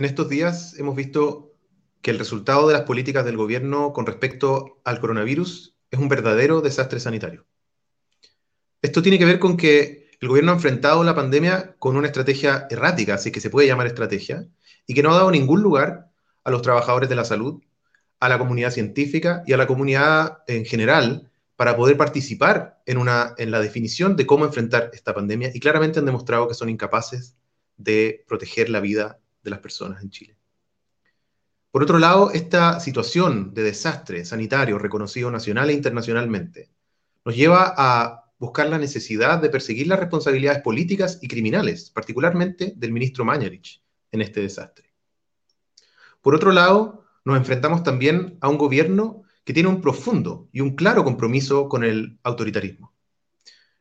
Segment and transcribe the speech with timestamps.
[0.00, 1.52] En estos días hemos visto
[2.00, 6.62] que el resultado de las políticas del gobierno con respecto al coronavirus es un verdadero
[6.62, 7.44] desastre sanitario.
[8.80, 12.66] Esto tiene que ver con que el gobierno ha enfrentado la pandemia con una estrategia
[12.70, 14.48] errática, así que se puede llamar estrategia,
[14.86, 16.10] y que no ha dado ningún lugar
[16.44, 17.62] a los trabajadores de la salud,
[18.20, 23.00] a la comunidad científica y a la comunidad en general para poder participar en,
[23.36, 27.36] en la definición de cómo enfrentar esta pandemia y claramente han demostrado que son incapaces
[27.76, 30.36] de proteger la vida de las personas en Chile.
[31.70, 36.70] Por otro lado, esta situación de desastre sanitario reconocido nacional e internacionalmente
[37.24, 42.90] nos lleva a buscar la necesidad de perseguir las responsabilidades políticas y criminales, particularmente del
[42.90, 44.92] ministro Mañarich, en este desastre.
[46.22, 50.74] Por otro lado, nos enfrentamos también a un gobierno que tiene un profundo y un
[50.74, 52.92] claro compromiso con el autoritarismo.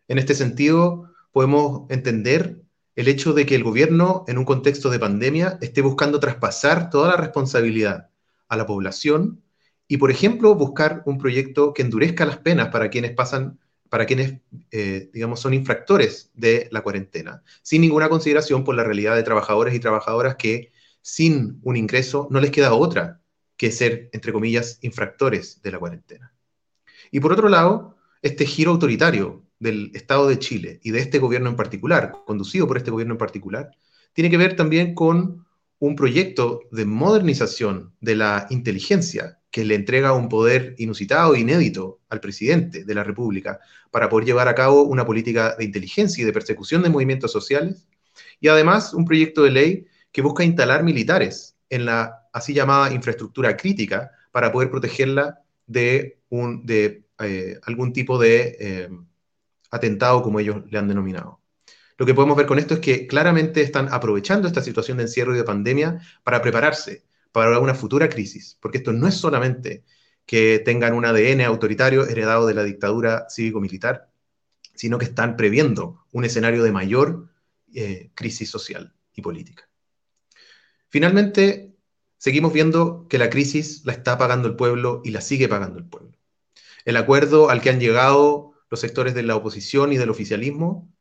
[0.07, 2.61] En este sentido, podemos entender
[2.99, 7.07] el hecho de que el gobierno, en un contexto de pandemia, esté buscando traspasar toda
[7.07, 8.09] la responsabilidad
[8.49, 9.41] a la población
[9.87, 14.41] y, por ejemplo, buscar un proyecto que endurezca las penas para quienes pasan, para quienes,
[14.71, 19.73] eh, digamos, son infractores de la cuarentena, sin ninguna consideración por la realidad de trabajadores
[19.73, 23.21] y trabajadoras que sin un ingreso no les queda otra
[23.55, 26.33] que ser, entre comillas, infractores de la cuarentena.
[27.11, 31.49] Y por otro lado, este giro autoritario del Estado de Chile y de este gobierno
[31.49, 33.71] en particular, conducido por este gobierno en particular,
[34.13, 35.45] tiene que ver también con
[35.79, 41.99] un proyecto de modernización de la inteligencia que le entrega un poder inusitado e inédito
[42.09, 46.25] al presidente de la República para poder llevar a cabo una política de inteligencia y
[46.25, 47.87] de persecución de movimientos sociales,
[48.39, 53.55] y además un proyecto de ley que busca instalar militares en la así llamada infraestructura
[53.57, 58.89] crítica para poder protegerla de, un, de eh, algún tipo de eh,
[59.71, 61.41] atentado, como ellos le han denominado.
[61.97, 65.33] Lo que podemos ver con esto es que claramente están aprovechando esta situación de encierro
[65.33, 69.83] y de pandemia para prepararse para una futura crisis, porque esto no es solamente
[70.25, 74.09] que tengan un ADN autoritario heredado de la dictadura cívico-militar,
[74.75, 77.29] sino que están previendo un escenario de mayor
[77.73, 79.67] eh, crisis social y política.
[80.87, 81.75] Finalmente,
[82.17, 85.85] seguimos viendo que la crisis la está pagando el pueblo y la sigue pagando el
[85.85, 86.17] pueblo.
[86.85, 90.91] El acuerdo al que han llegado los sectores de la oposición y del oficialismo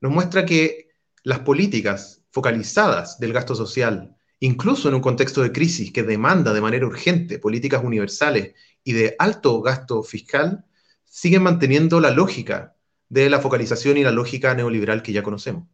[0.00, 0.90] nos muestra que
[1.22, 6.60] las políticas focalizadas del gasto social, incluso en un contexto de crisis que demanda de
[6.60, 10.64] manera urgente políticas universales y de alto gasto fiscal,
[11.04, 12.76] siguen manteniendo la lógica
[13.08, 15.68] de la focalización y la lógica neoliberal que ya conocemos.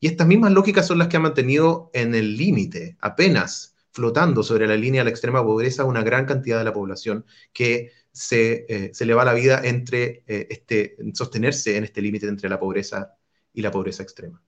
[0.00, 4.68] Y estas mismas lógicas son las que han mantenido en el límite, apenas flotando sobre
[4.68, 8.90] la línea de la extrema pobreza, una gran cantidad de la población que se, eh,
[8.92, 13.14] se le va la vida entre eh, este, sostenerse en este límite entre la pobreza
[13.52, 14.42] y la pobreza extrema.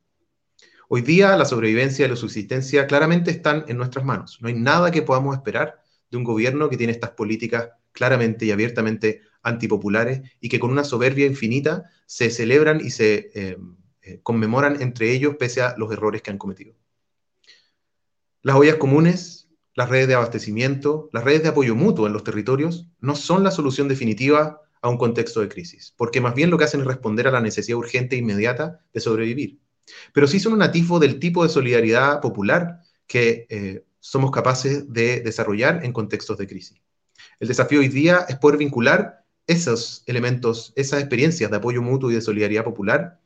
[0.88, 4.38] Hoy día la sobrevivencia y la subsistencia claramente están en nuestras manos.
[4.41, 8.50] No hay nada que podamos esperar de un gobierno que tiene estas políticas claramente y
[8.50, 15.12] abiertamente antipopulares y que con una soberbia infinita se celebran y se eh, conmemoran entre
[15.12, 16.75] ellos pese a los errores que han cometido.
[18.43, 19.39] Las ollas comunes,
[19.80, 23.50] las redes de abastecimiento, las redes de apoyo mutuo en los territorios no son la
[23.50, 27.26] solución definitiva a un contexto de crisis, porque más bien lo que hacen es responder
[27.26, 29.58] a la necesidad urgente e inmediata de sobrevivir.
[30.12, 35.22] Pero sí son un atisbo del tipo de solidaridad popular que eh, somos capaces de
[35.22, 36.78] desarrollar en contextos de crisis.
[37.38, 42.16] El desafío hoy día es poder vincular esos elementos, esas experiencias de apoyo mutuo y
[42.16, 43.19] de solidaridad popular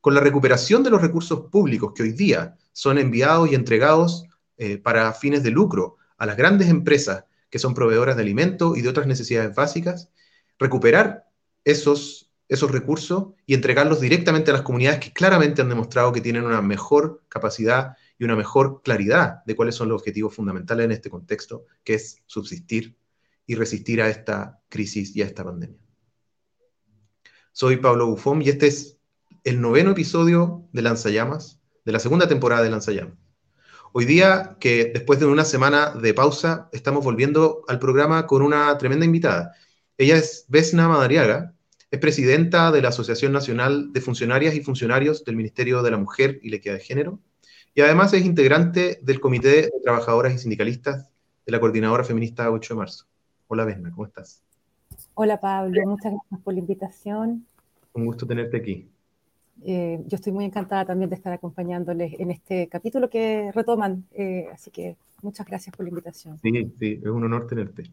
[0.00, 4.24] con la recuperación de los recursos públicos que hoy día son enviados y entregados
[4.56, 8.82] eh, para fines de lucro a las grandes empresas que son proveedoras de alimentos y
[8.82, 10.10] de otras necesidades básicas,
[10.58, 11.26] recuperar
[11.64, 16.44] esos, esos recursos y entregarlos directamente a las comunidades que claramente han demostrado que tienen
[16.44, 21.08] una mejor capacidad y una mejor claridad de cuáles son los objetivos fundamentales en este
[21.08, 22.96] contexto, que es subsistir
[23.46, 25.78] y resistir a esta crisis y a esta pandemia.
[27.52, 28.98] Soy Pablo Bufón y este es
[29.44, 33.27] el noveno episodio de Lanzallamas, de la segunda temporada de Lanzallamas.
[33.92, 38.76] Hoy día, que después de una semana de pausa, estamos volviendo al programa con una
[38.76, 39.54] tremenda invitada.
[39.96, 41.54] Ella es Vesna Madariaga,
[41.90, 46.38] es presidenta de la Asociación Nacional de Funcionarias y Funcionarios del Ministerio de la Mujer
[46.42, 47.18] y la Equidad de Género,
[47.74, 51.08] y además es integrante del Comité de Trabajadoras y Sindicalistas
[51.46, 53.06] de la Coordinadora Feminista 8 de marzo.
[53.46, 54.42] Hola Vesna, ¿cómo estás?
[55.14, 57.46] Hola Pablo, muchas gracias por la invitación.
[57.94, 58.90] Un gusto tenerte aquí.
[59.64, 64.46] Eh, yo estoy muy encantada también de estar acompañándoles en este capítulo que retoman, eh,
[64.52, 66.38] así que muchas gracias por la invitación.
[66.40, 67.90] Sí, sí, es un honor tenerte.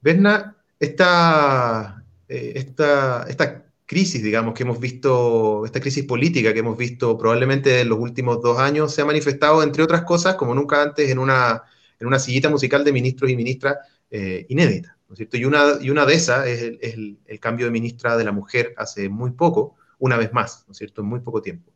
[0.00, 6.76] Vesna, esta, eh, esta, esta crisis, digamos, que hemos visto, esta crisis política que hemos
[6.76, 10.82] visto probablemente en los últimos dos años, se ha manifestado, entre otras cosas, como nunca
[10.82, 11.62] antes, en una,
[11.98, 13.76] en una sillita musical de ministros y ministras
[14.10, 14.96] eh, inédita.
[15.08, 15.38] ¿no es cierto?
[15.38, 18.74] Y una, y una de esas es, el, el, cambio de ministra de la mujer
[18.76, 21.72] hace muy poco, una vez más, ¿no es cierto?, en muy poco tiempo.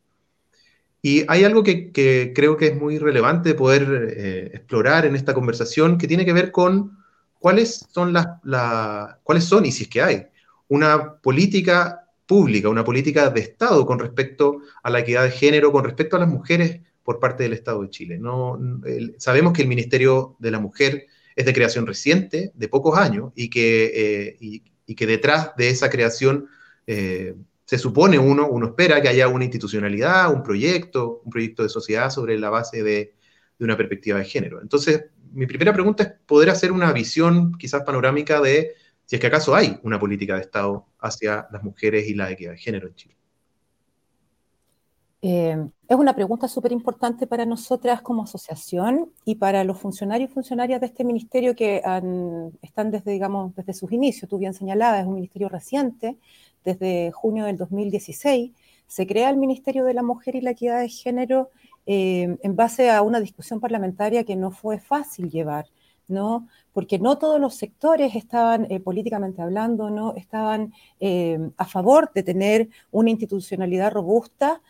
[1.00, 5.34] Y hay algo que, que creo que es muy relevante poder eh, explorar en esta
[5.34, 6.98] conversación, que tiene que ver con
[7.40, 10.26] cuáles son las, la, cuáles son, y si es que hay,
[10.68, 15.84] una política pública, una política de Estado con respecto a la equidad de género, con
[15.84, 18.18] respecto a las mujeres por parte del Estado de Chile.
[18.18, 18.58] No,
[19.18, 23.50] sabemos que el Ministerio de la Mujer es de creación reciente, de pocos años, y
[23.50, 26.48] que, eh, y, que detrás de esa creación
[26.86, 27.34] eh,
[27.72, 32.10] se supone uno, uno espera que haya una institucionalidad, un proyecto, un proyecto de sociedad
[32.10, 33.14] sobre la base de,
[33.60, 34.60] una perspectiva de género.
[34.60, 38.74] Entonces, mi primera pregunta es poder hacer una visión quizás panorámica de
[39.06, 42.50] si es que acaso hay una política de Estado hacia las mujeres y la equidad
[42.50, 43.16] de género en Chile.
[45.22, 45.56] Eh,
[45.88, 50.78] es una pregunta súper importante para nosotras como asociación y para los funcionarios y funcionarias
[50.78, 51.80] de este ministerio que
[52.60, 54.28] están desde, digamos, desde sus inicios.
[54.28, 56.18] Tú bien señalabas, es un ministerio reciente,
[56.64, 58.52] desde junio del 2016.
[58.86, 61.50] Se crea el Ministerio de la Mujer y la Equidad de Género
[61.86, 65.66] eh, en base a una discusión parlamentaria que no fue fácil llevar.
[66.08, 66.46] ¿no?
[66.74, 70.14] Porque no todos los sectores estaban, eh, políticamente hablando, ¿no?
[70.14, 74.60] Estaban eh, a favor de tener una institucionalidad robusta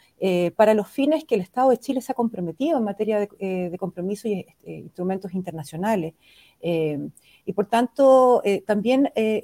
[0.54, 4.28] para los fines que el Estado de Chile se ha comprometido en materia de, compromiso
[4.28, 6.14] y este, instrumentos internacionales.
[6.62, 9.42] Y por tanto, también es,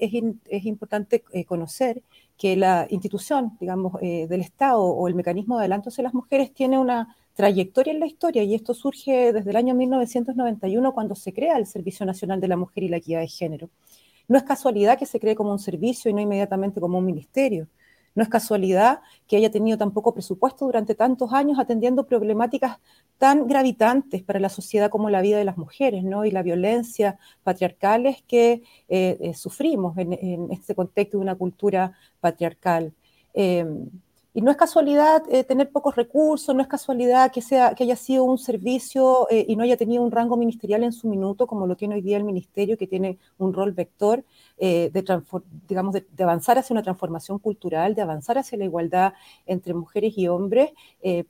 [0.49, 2.03] es, importante conocer
[2.37, 6.79] que la institución, digamos, del Estado o el mecanismo de adelanto de las mujeres tiene
[6.79, 11.57] una trayectoria en la historia y esto surge desde el año 1991 cuando se crea
[11.57, 13.71] el Servicio Nacional de la Mujer y la Equidad de Género.
[14.27, 17.69] No es casualidad que se cree como un servicio y no inmediatamente como un ministerio.
[18.19, 22.81] No es casualidad que haya tenido tan poco presupuesto durante tantos años atendiendo problemáticas
[23.17, 26.25] tan gravitantes para la sociedad como la vida de las mujeres ¿no?
[26.25, 32.93] y la violencia patriarcales que eh, eh, sufrimos en, este contexto de una cultura patriarcal.
[33.35, 33.65] Eh,
[34.35, 37.97] y no es casualidad eh, tener pocos recursos, no es casualidad que, sea, que haya
[37.97, 41.67] sido un servicio eh, y no haya tenido un rango ministerial en su minuto, como
[41.67, 44.25] lo tiene hoy día el ministerio, que tiene un rol vector
[44.59, 45.23] eh, de,
[45.69, 49.15] digamos, de, avanzar hacia una transformación cultural, de avanzar hacia la igualdad
[49.47, 50.71] entre mujeres y hombres,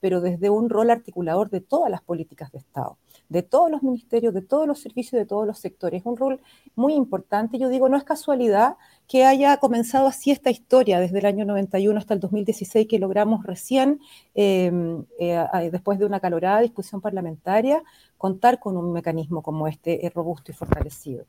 [0.01, 4.33] pero desde un rol articulador de todas las políticas de Estado de todos los ministerios,
[4.33, 6.01] de todos los servicios, de todos los sectores.
[6.01, 6.41] Es un rol
[6.75, 7.59] muy importante.
[7.59, 8.77] Yo digo, no es casualidad
[9.07, 13.45] que haya comenzado así esta historia desde el año 91 hasta el 2016, que logramos
[13.45, 14.01] recién,
[14.35, 17.83] em, eh, después de una calorada discusión parlamentaria,
[18.17, 21.25] contar con un mecanismo como este, eh, robusto y fortalecido.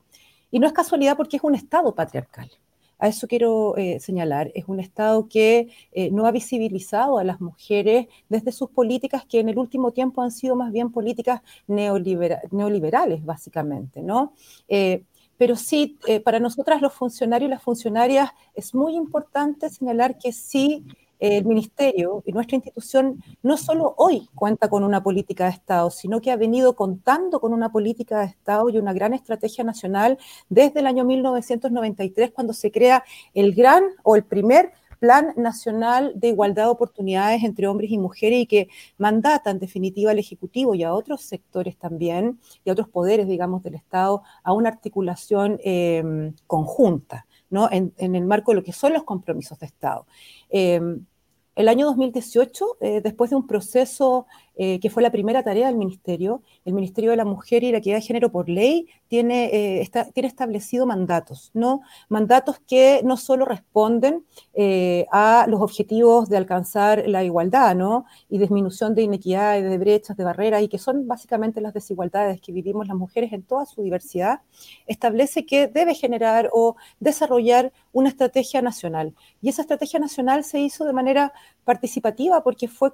[0.50, 2.50] Y no es casualidad porque es un Estado patriarcal.
[3.00, 4.52] A eso quiero eh, señalar.
[4.54, 9.40] Es un Estado que eh, no ha visibilizado a las mujeres desde sus políticas que
[9.40, 14.34] en el último tiempo han sido más bien políticas neoliberales, básicamente, ¿no?
[14.68, 15.02] Eh,
[15.38, 20.84] pero sí, para nosotras los funcionarios y las funcionarias es muy importante señalar que sí
[21.20, 26.20] el Ministerio y nuestra institución no solo hoy cuenta con una política de Estado, sino
[26.20, 30.80] que ha venido contando con una política de Estado y una gran estrategia nacional desde
[30.80, 36.64] el año 1993, cuando se crea el gran o el primer Plan Nacional de Igualdad
[36.64, 40.92] de Oportunidades entre Hombres y Mujeres y que mandata en definitiva al Ejecutivo y a
[40.92, 47.26] otros sectores también y a otros poderes, digamos, del Estado a una articulación eh, conjunta.
[47.48, 47.68] ¿no?
[47.72, 50.06] En, el marco de lo que son los compromisos de Estado.
[50.50, 50.80] Eh,
[51.56, 54.26] el año 2018, eh, después de un proceso
[54.56, 57.78] eh, que fue la primera tarea del Ministerio, el Ministerio de la Mujer y la
[57.78, 61.80] Equidad de Género por ley tiene, eh, tiene establecido mandatos, ¿no?
[62.08, 64.24] Mandatos que no solo responden
[65.12, 68.04] a los objetivos de alcanzar la igualdad, ¿no?
[68.28, 72.52] Y disminución de inequidades, de brechas, de barreras, y que son básicamente las desigualdades que
[72.52, 74.40] vivimos las mujeres en toda su diversidad,
[74.86, 79.14] establece que debe generar o desarrollar una estrategia nacional.
[79.40, 81.32] Y esa estrategia nacional se hizo de manera
[81.64, 82.90] participativa porque fue,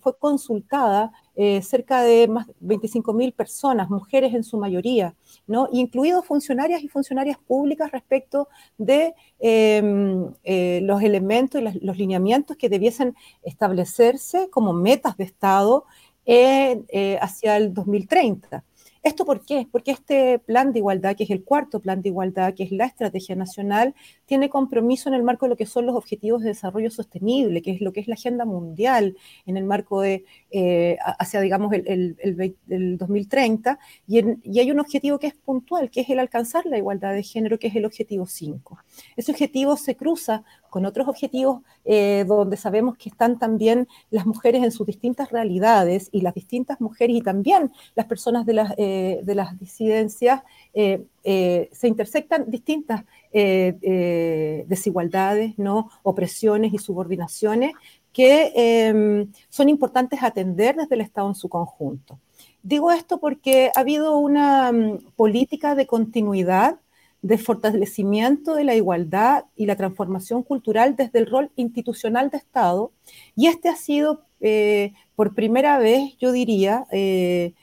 [0.00, 0.93] fue consultada
[1.36, 5.14] eh, cerca de más 25.000 personas, mujeres en su mayoría,
[5.46, 5.68] ¿no?
[5.72, 8.48] incluidos funcionarias y funcionarias públicas respecto
[8.78, 15.84] de em, eh, los elementos y los lineamientos que debiesen establecerse como metas de Estado
[16.24, 18.64] eh, hacia el 2030.
[19.04, 19.68] ¿Esto por qué?
[19.70, 22.86] Porque este plan de igualdad, que es el cuarto plan de igualdad, que es la
[22.86, 26.90] estrategia nacional, tiene compromiso en el marco de lo que son los objetivos de desarrollo
[26.90, 30.24] sostenible, que es lo que es la agenda mundial, en el marco de
[30.56, 36.10] eh, hacia, digamos, el, 2030, y, y, hay un objetivo que es puntual, que es
[36.10, 38.78] el alcanzar la igualdad de género, que es el objetivo 5.
[39.16, 44.62] Ese objetivo se cruza con otros objetivos eh, donde sabemos que están también las mujeres
[44.62, 49.22] en sus distintas realidades y las distintas mujeres y también las personas de las, eh,
[49.24, 50.42] de las disidencias
[50.72, 55.90] se intersectan distintas desigualdades, ¿no?
[56.02, 57.72] opresiones y subordinaciones
[58.14, 62.18] que em, son importantes atender desde el Estado en su conjunto.
[62.62, 66.78] Digo esto porque ha habido una mm, política de continuidad
[67.20, 72.92] de fortalecimiento de la igualdad y la transformación cultural desde el rol institucional de Estado.
[73.34, 77.54] Y este ha sido, eh, por primera vez, yo diría, eh,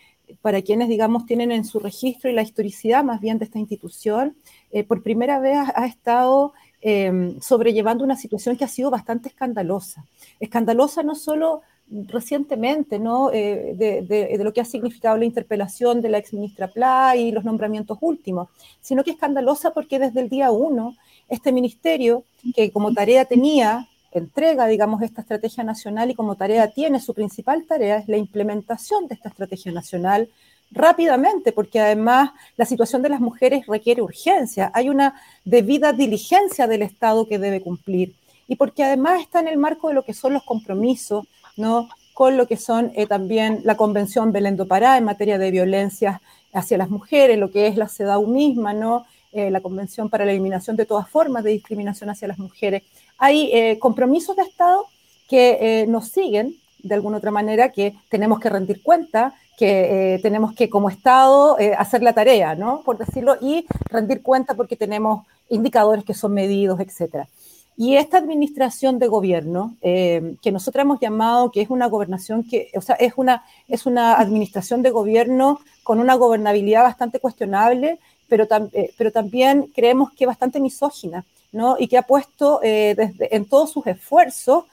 [0.42, 4.36] para quienes, digamos, tienen en su registro y la historicidad más bien de esta institución,
[4.72, 6.54] eh, por primera vez ha, estado
[7.42, 10.06] sobrellevando una situación que ha sido bastante escandalosa.
[10.40, 11.62] Escandalosa no solo
[11.92, 13.32] recientemente, ¿no?
[13.34, 17.98] Eh, de, lo que ha significado la interpelación de la exministra Pla y los nombramientos
[18.02, 20.96] últimos, sino que escandalosa porque desde el día uno,
[21.28, 22.24] este ministerio,
[22.56, 27.66] que como tarea tenía, entrega, digamos, esta estrategia nacional y como tarea tiene, su principal
[27.66, 30.30] tarea es la implementación de esta estrategia nacional
[30.72, 36.82] rápidamente, porque además la situación de las mujeres requiere urgencia, hay una debida diligencia del
[36.82, 38.14] Estado que debe cumplir
[38.48, 41.26] y porque además está en el marco de lo que son los compromisos
[41.58, 41.90] ¿no?
[42.14, 46.22] con lo que son eh, también la Convención Belén do Pará en materia de violencia
[46.54, 49.06] hacia las mujeres, lo que es la CEDAW misma, ¿no?
[49.32, 52.84] Eh, la Convención para la Eliminación de todas formas de discriminación hacia las mujeres.
[53.18, 54.86] Hay eh, compromisos de Estado
[55.30, 60.72] que nos siguen de alguna otra manera, que tenemos que rendir cuenta, que tenemos que
[60.72, 62.82] como Estado hacer la tarea, ¿no?
[62.84, 67.28] por decirlo, y rendir cuenta porque tenemos indicadores que son medidos, etcétera.
[67.78, 72.70] Y esta administración de gobierno, eh, que nosotros hemos llamado que es una gobernación que,
[72.76, 78.48] o sea, es una, es una administración de gobierno con una gobernabilidad bastante cuestionable, pero,
[78.74, 81.76] eh, pero también creemos que bastante misógina, ¿no?
[81.80, 84.66] Y que ha puesto eh, desde, en todos sus esfuerzos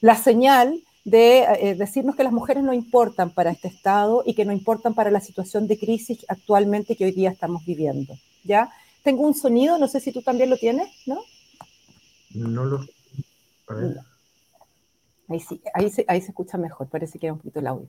[0.00, 4.52] la señal de decirnos que las mujeres no importan para este Estado y que no
[4.52, 8.70] importan para la situación de crisis actualmente que hoy día estamos viviendo, ¿ya?
[9.02, 11.20] Tengo un sonido, no sé si tú también lo tienes, ¿no?
[12.34, 12.86] No lo.
[15.28, 17.88] Ahí sí, ahí se, ahí se escucha mejor, parece que era un poquito el audio.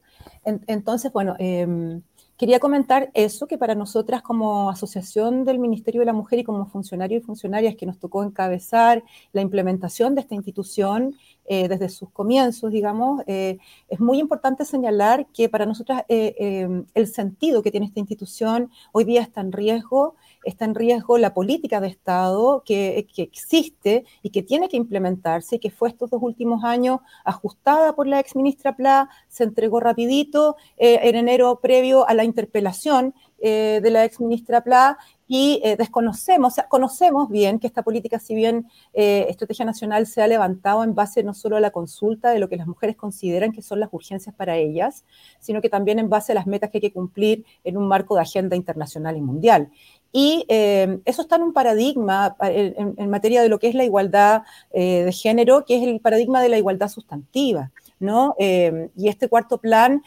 [0.67, 2.01] entonces, bueno, em,
[2.37, 6.65] quería comentar eso, que para nosotras como Asociación del Ministerio de la Mujer y como
[6.65, 12.09] funcionarios y funcionarias que nos tocó encabezar la implementación de esta institución eh, desde sus
[12.09, 13.57] comienzos, digamos, eh,
[13.89, 19.03] es muy importante señalar que para nosotras eh, el sentido que tiene esta institución hoy
[19.03, 24.43] día está en riesgo está en riesgo la política de Estado que, existe y que
[24.43, 28.75] tiene que implementarse y que fue estos dos últimos años ajustada por la ex ministra
[28.75, 34.19] Pla, se entregó rapidito eh, en enero previo a la interpelación eh, de la ex
[34.19, 34.97] ministra Pla
[35.27, 40.83] y eh, desconocemos, conocemos bien que esta política, si bien Estrategia Nacional se ha levantado
[40.83, 43.79] en base no solo a la consulta de lo que las mujeres consideran que son
[43.79, 45.05] las urgencias para ellas,
[45.39, 48.15] sino que también en base a las metas que hay que cumplir en un marco
[48.15, 49.71] de agenda internacional y mundial.
[50.15, 54.43] Y eh, eso está en un paradigma en, materia de lo que es la igualdad
[54.71, 57.71] eh, de género, que es el paradigma de la igualdad sustantiva.
[57.99, 58.35] ¿no?
[58.37, 60.03] Eh, y este cuarto plan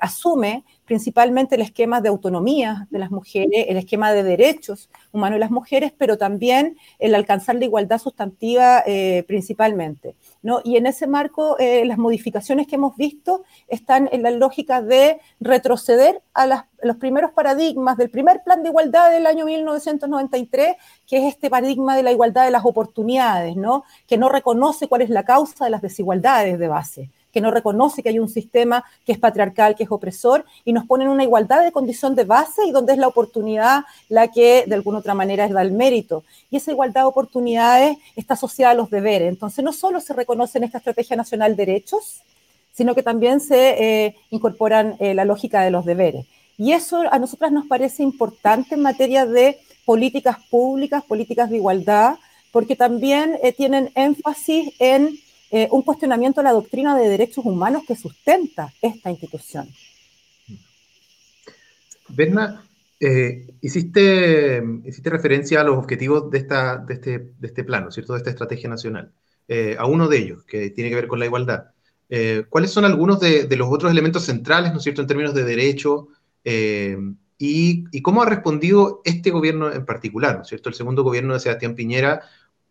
[0.00, 5.40] asume principalmente el esquema de autonomía de las mujeres, el esquema de derechos humanos de
[5.40, 8.84] las mujeres, pero también el alcanzar la igualdad sustantiva
[9.26, 10.14] principalmente.
[10.42, 10.60] ¿no?
[10.64, 16.22] Y en ese marco, las modificaciones que hemos visto están en la lógica de retroceder
[16.34, 20.76] a los primeros paradigmas del primer plan de igualdad del año 1993,
[21.06, 23.84] que es este paradigma de la igualdad de las oportunidades, ¿no?
[24.06, 28.02] que no reconoce cuál es la causa de las desigualdades de base, que no reconoce
[28.02, 31.22] que hay un sistema que es patriarcal, que es opresor, y nos pone en una
[31.22, 35.12] igualdad de condición de base y donde es la oportunidad la que de alguna otra
[35.12, 36.24] manera da el mérito.
[36.50, 39.28] Y esa igualdad de oportunidades está asociada a los deberes.
[39.28, 42.22] Entonces, no solo se reconoce en esta Estrategia Nacional derechos,
[42.72, 46.24] sino que también se eh, incorporan eh, la lógica de los deberes.
[46.56, 52.14] Y eso a nosotras nos parece importante en materia de políticas públicas, políticas de igualdad,
[52.50, 55.18] porque también eh, tienen énfasis en
[55.50, 59.68] eh, un cuestionamiento de la doctrina de derechos humanos que sustenta esta institución.
[62.08, 62.64] Berna,
[63.00, 64.62] eh, hiciste,
[65.04, 68.12] referencia a los objetivos de, este, de este plano, ¿cierto?
[68.12, 69.12] De esta estrategia nacional.
[69.78, 71.70] a uno de ellos, que tiene que ver con la igualdad.
[72.48, 76.08] ¿Cuáles son algunos de, los otros elementos centrales, ¿no es cierto?, en términos de derecho
[77.38, 80.68] y, cómo ha respondido este gobierno en particular, cierto?
[80.68, 82.22] El segundo gobierno de Sebastián Piñera,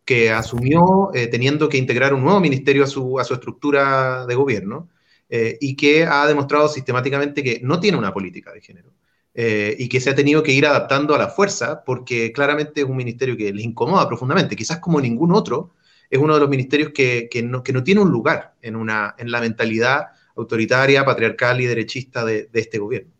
[0.05, 4.89] que asumió teniendo que integrar un nuevo ministerio a su, a su estructura de gobierno
[5.29, 8.95] y que ha demostrado sistemáticamente que no tiene una política de género.
[9.37, 12.87] Eh, y que se ha tenido que ir adaptando a la fuerza, porque claramente es
[12.87, 15.73] un ministerio que les incomoda profundamente, quizás como ningún otro,
[16.09, 19.13] es uno de los ministerios que, que, no, que no, tiene un lugar en, una,
[19.17, 20.07] en la mentalidad
[20.37, 23.11] autoritaria, patriarcal y derechista de este gobierno.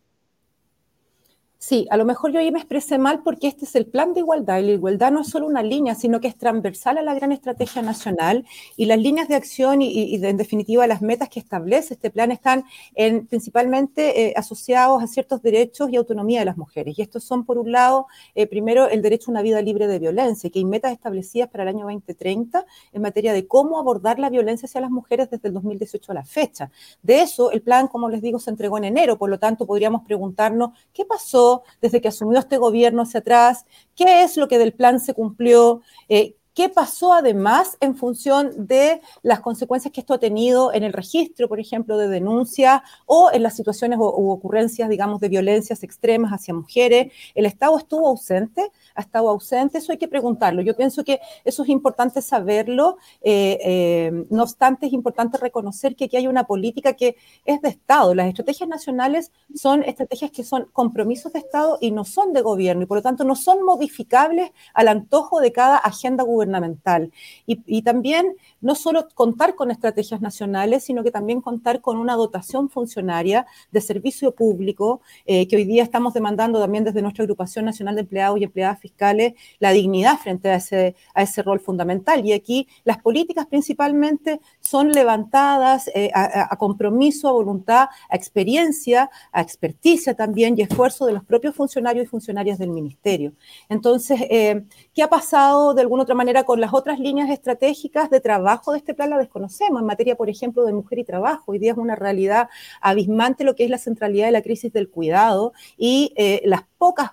[1.58, 4.58] Sí, a lo mejor yo me expresé mal porque este es el plan de igualdad
[4.58, 7.32] y la igualdad no es solo una línea, sino que es transversal a la gran
[7.32, 8.44] estrategia nacional
[8.76, 12.64] y las líneas de acción y, en definitiva las metas que establece este plan están
[12.94, 16.98] en, principalmente eh, asociados a ciertos derechos y autonomía de las mujeres.
[16.98, 19.98] Y estos son, por un lado, eh, primero el derecho a una vida libre de
[19.98, 24.28] violencia, que hay metas establecidas para el año 2030 en materia de cómo abordar la
[24.28, 26.70] violencia hacia las mujeres desde el 2018 a la fecha.
[27.02, 30.02] De eso, el plan, como les digo, se entregó en enero, por lo tanto podríamos
[30.02, 31.45] preguntarnos qué pasó
[31.80, 35.82] desde que asumió este gobierno hacia atrás, qué es lo que del plan se cumplió,
[36.08, 40.94] eh, ¿Qué pasó además en función de las consecuencias que esto ha tenido en el
[40.94, 46.32] registro, por ejemplo, de denuncia o en las situaciones u, ocurrencias, digamos, de violencias extremas
[46.32, 47.12] hacia mujeres?
[47.34, 48.72] ¿El Estado estuvo ausente?
[48.94, 49.76] ¿Ha estado ausente?
[49.76, 50.62] Eso hay que preguntarlo.
[50.62, 52.96] Yo pienso que eso es importante saberlo.
[53.20, 57.68] Eh, eh, no obstante, es importante reconocer que aquí hay una política que es de
[57.68, 58.14] Estado.
[58.14, 62.84] Las estrategias nacionales son estrategias que son compromisos de Estado y no son de gobierno
[62.84, 67.12] y por lo tanto no son modificables al antojo de cada agenda gubernamental gubernamental.
[67.46, 72.68] Y, también no solo contar con estrategias nacionales, sino que también contar con una dotación
[72.68, 77.94] funcionaria de servicio público, eh, que hoy día estamos demandando también desde nuestra agrupación nacional
[77.94, 82.24] de empleados y empleadas fiscales la dignidad frente a ese, a ese rol fundamental.
[82.24, 89.40] Y aquí las políticas principalmente son levantadas eh, a, compromiso, a voluntad, a experiencia, a
[89.42, 93.32] experticia también y esfuerzo de los propios funcionarios y funcionarias del ministerio.
[93.68, 96.35] Entonces, eh, ¿qué ha pasado de alguna otra manera?
[96.44, 99.80] Con las otras líneas estratégicas de trabajo de este plan la desconocemos.
[99.80, 102.48] En materia, por ejemplo, de mujer y trabajo, hoy día es una realidad
[102.80, 107.12] abismante lo que es la centralidad de la crisis del cuidado y eh, las pocas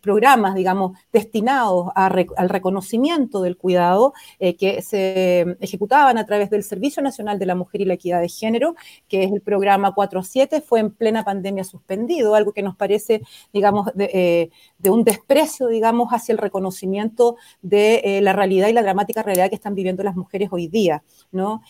[0.00, 7.02] programas, digamos, destinados al reconocimiento del cuidado eh, que se ejecutaban a través del Servicio
[7.02, 8.74] Nacional de la Mujer y la Equidad de Género,
[9.08, 13.90] que es el programa 47, fue en plena pandemia suspendido, algo que nos parece, digamos,
[13.94, 19.22] de, eh, un desprecio, digamos, hacia el reconocimiento de eh, la realidad y la dramática
[19.22, 21.62] realidad que están viviendo las mujeres hoy día, ¿no?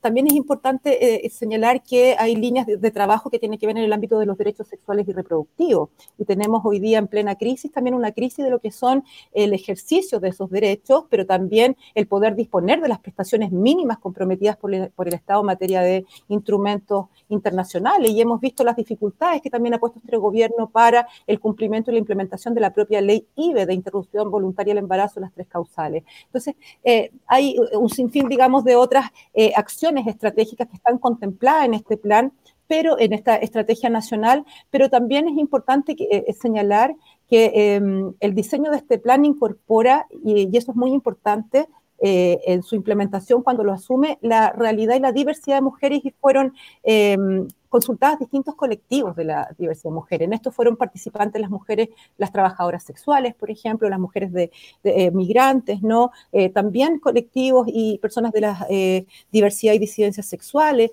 [0.00, 3.84] también es importante señalar que hay líneas de, de trabajo que tienen que ver en
[3.84, 7.70] el ámbito de los derechos sexuales y reproductivos, y tenemos hoy día en plena crisis,
[7.70, 12.06] también una crisis de lo que son el ejercicio de esos derechos, pero también el
[12.06, 18.10] poder disponer de las prestaciones mínimas comprometidas por el, Estado en materia de instrumentos internacionales.
[18.10, 21.94] Y hemos visto las dificultades que también ha puesto este gobierno para el cumplimiento y
[21.94, 26.04] la implementación de la propia ley IBE de interrupción voluntaria del embarazo, las tres causales.
[26.26, 26.54] Entonces,
[26.84, 31.96] eh, hay un sinfín, digamos, de otras eh, acciones estratégicas que están contempladas en este
[31.96, 32.32] plan
[32.66, 36.94] pero en esta estrategia nacional, pero también es importante eh, señalar
[37.28, 41.66] que em, el diseño de este plan incorpora, y, eso es muy importante,
[42.02, 46.54] en su implementación cuando lo asume la realidad y la diversidad de mujeres y fueron
[46.82, 50.26] em, consultadas distintos colectivos de la diversidad de mujeres.
[50.26, 54.50] En esto fueron participantes las mujeres, las trabajadoras sexuales, por ejemplo, las mujeres de,
[54.82, 56.10] eh, migrantes, ¿no?
[56.32, 60.90] Eh, también colectivos y personas de la eh, diversidad y disidencias sexuales.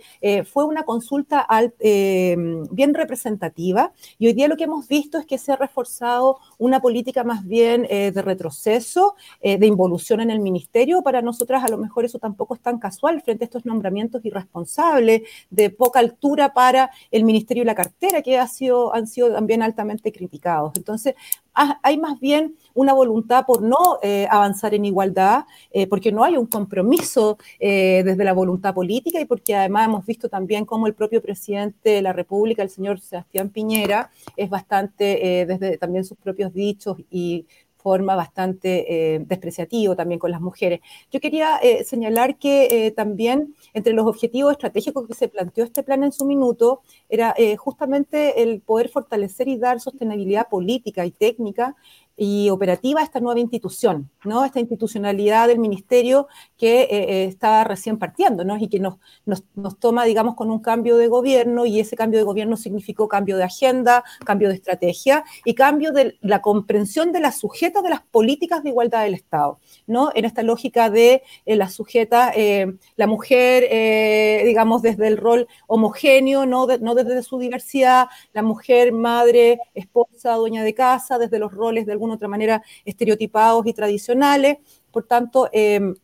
[0.52, 1.48] fue una consulta
[1.80, 6.80] bien representativa y hoy día lo que hemos visto es que se ha reforzado una
[6.80, 11.02] política más bien de retroceso, de involución en el ministerio.
[11.02, 15.24] Para nosotras a lo mejor eso tampoco es tan casual frente a estos nombramientos irresponsables,
[15.50, 19.32] de poca altura para para el ministerio y la cartera, que ha sido, han sido
[19.32, 20.74] también altamente criticados.
[20.76, 21.16] Entonces,
[21.82, 26.36] hay más bien una voluntad por no eh, avanzar en igualdad, eh, porque no hay
[26.36, 30.94] un compromiso eh, desde la voluntad política y porque además hemos visto también cómo el
[30.94, 36.54] propio presidente de la República, el señor Sebastián Piñera, es bastante, desde también sus propios
[36.54, 37.46] dichos y
[37.78, 40.82] forma bastante eh, despreciativo también con las mujeres.
[41.12, 45.84] Yo quería eh, señalar que eh, también entre los objetivos estratégicos que se planteó este
[45.84, 51.76] plan en su minuto era justamente el poder fortalecer y dar sostenibilidad política y técnica
[52.20, 54.44] y operativa esta nueva institución, ¿no?
[54.44, 56.28] Esta institucionalidad del ministerio
[56.58, 58.58] que eh, eh, está recién partiendo, ¿no?
[58.58, 62.20] Y que nos, nos, nos, toma, digamos, con un cambio de gobierno y ese cambio
[62.20, 67.20] de gobierno significó cambio de agenda, cambio de estrategia y cambio de la comprensión de
[67.20, 70.10] las sujetas de las políticas de igualdad del Estado, ¿no?
[70.16, 72.34] En esta lógica de eh, la sujeta,
[72.96, 79.60] la mujer, digamos, desde el rol homogéneo, no, no desde su diversidad, la mujer, madre,
[79.76, 84.58] esposa, dueña de casa, desde los roles de alguna otra manera estereotipados y tradicionales.
[84.92, 85.96] Por tanto, em,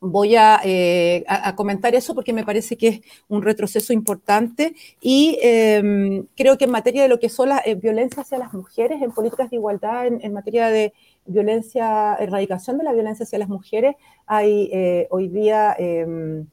[0.00, 6.26] voy eh, a, comentar eso porque me parece que es un retroceso importante y em,
[6.36, 9.12] creo que en materia de lo que son las eh, violencias hacia las mujeres, en
[9.12, 10.94] políticas de igualdad, en, materia de
[11.26, 16.46] violencia, erradicación de la violencia hacia las mujeres, hay eh, hoy día em,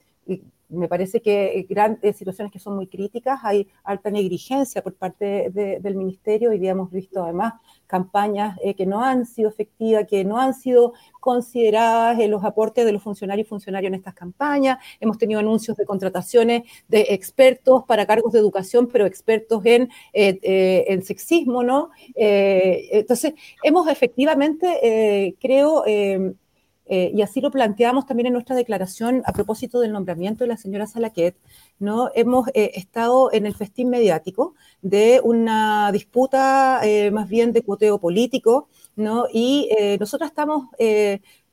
[0.69, 5.95] me parece que grandes situaciones que son muy críticas, hay alta negligencia por parte del
[5.95, 6.52] ministerio.
[6.54, 7.54] y hemos visto además
[7.88, 12.86] campañas eh, que no han sido efectivas, que no han sido consideradas en los aportes
[12.86, 14.78] de los funcionarios y funcionarios en estas campañas.
[15.00, 20.39] Hemos tenido anuncios de contrataciones de expertos para cargos de educación, pero expertos en, eh,
[20.41, 21.89] eh, en sexismo, ¿no?
[22.15, 25.84] entonces, hemos efectivamente, creo,
[26.89, 30.58] eh, y así lo planteamos también en nuestra declaración a propósito del nombramiento de la
[30.58, 31.36] señora Salaquet,
[31.80, 32.10] ¿no?
[32.15, 38.00] Hemos eh, estado en el festín mediático de una disputa eh, más bien de cuoteo
[38.00, 39.26] político, ¿no?
[39.32, 39.69] Y
[40.00, 40.67] nosotros estamos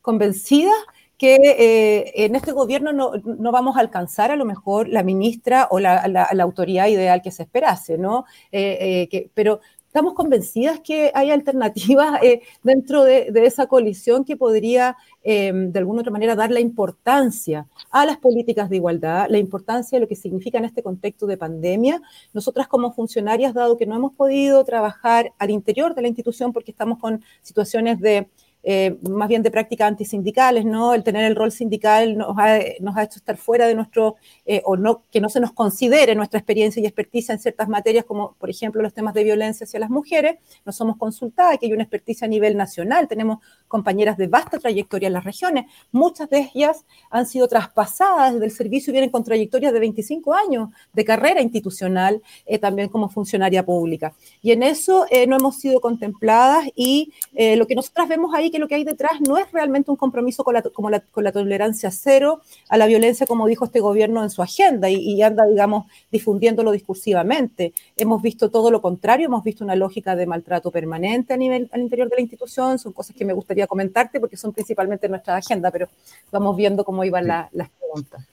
[0.01, 0.75] convencidas
[1.19, 5.79] que en este gobierno no, no, vamos a alcanzar a lo mejor la ministra o
[5.79, 8.25] la, la, autoridad ideal que se esperase, ¿no?
[8.51, 9.61] que, pero
[9.95, 16.01] estamos convencidas que hay alternativas eh, dentro de, esa coalición que podría, em, de alguna
[16.01, 20.17] otra manera, dar la importancia a las políticas de igualdad, la importancia de lo que
[20.17, 22.03] significa en este contexto de pandemia.
[22.33, 26.73] Nosotras como funcionarias, dado que no hemos podido trabajar al interior de la institución porque
[26.73, 28.29] estamos con situaciones de
[28.67, 30.95] eh, más bien de prácticas antisindicales, ¿no?
[30.95, 34.63] El tener el rol sindical nos ha, nos ha hecho estar fuera de nuestro, eh,
[34.65, 38.35] o no, que no se nos considere nuestra experiencia y experticia en ciertas materias, como
[38.39, 40.37] por ejemplo los temas de violencia hacia las mujeres.
[40.65, 45.09] No somos consultadas, que hay una experticia a nivel nacional, tenemos compañeras de vasta trayectoria
[45.09, 49.75] en las regiones, muchas de ellas han sido traspasadas del servicio y vienen con trayectorias
[49.75, 54.15] de 25 años de carrera institucional, eh, también como funcionaria pública.
[54.41, 57.13] Y en eso no hemos sido contempladas y
[57.57, 60.45] lo que nosotras vemos ahí que lo que hay detrás no es realmente un compromiso
[60.45, 64.31] con la, como con la tolerancia cero a la violencia, como dijo este gobierno en
[64.31, 67.73] su agenda, y, anda, digamos, difundiéndolo discursivamente.
[67.97, 71.81] Hemos visto todo lo contrario, hemos visto una lógica de maltrato permanente a nivel al
[71.81, 75.73] interior de la institución, son cosas que me gustaría comentarte porque son principalmente nuestra agenda,
[75.73, 75.89] pero
[76.31, 78.25] vamos viendo cómo iban las preguntas.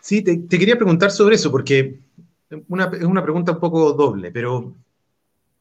[0.00, 1.98] Sí, te, quería preguntar sobre eso, porque
[2.48, 4.72] es una pregunta un poco doble, pero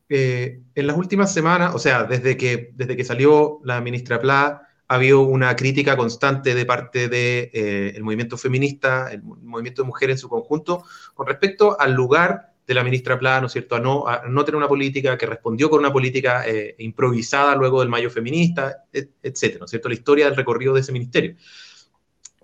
[0.10, 4.62] eh, en las últimas semanas, o sea, desde que, desde que salió la ministra Pla,
[4.88, 9.88] ha habido una crítica constante de parte del de, eh, movimiento feminista, el movimiento de
[9.88, 10.84] mujeres en su conjunto,
[11.16, 14.46] con respecto al lugar de la ministra Pla, ¿no es cierto?, a no, a no
[14.46, 19.60] tener una política que respondió con una política eh, improvisada luego del mayo feminista, etcétera,
[19.60, 21.36] ¿no es cierto?, la historia del recorrido de ese ministerio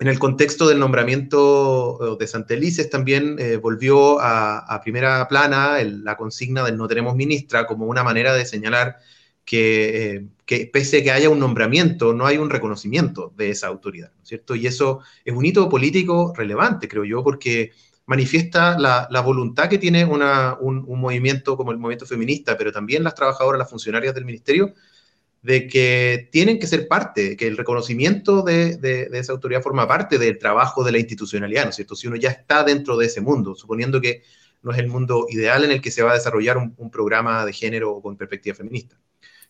[0.02, 6.64] en el contexto del nombramiento de Santelices también eh, volvió a, primera plana la consigna
[6.64, 8.98] del no tenemos ministra como una manera de señalar
[9.46, 13.68] que, eh, que, pese a que haya un nombramiento, no hay un reconocimiento de esa
[13.68, 14.56] autoridad, ¿no es cierto?
[14.56, 17.72] Y eso es un hito político relevante, creo yo, porque
[18.08, 23.60] manifiesta la, voluntad que tiene un, movimiento como el movimiento feminista, pero también las trabajadoras,
[23.60, 24.74] las funcionarias del ministerio,
[25.42, 30.38] de que tienen que ser parte, que el reconocimiento de, esa autoridad forma parte del
[30.38, 31.96] trabajo de la institucionalidad, ¿no es cierto?
[31.96, 34.24] Si uno ya está dentro de ese mundo, suponiendo que
[34.62, 37.54] no es el mundo ideal en el que se va a desarrollar un, programa de
[37.54, 38.98] género con perspectiva feminista.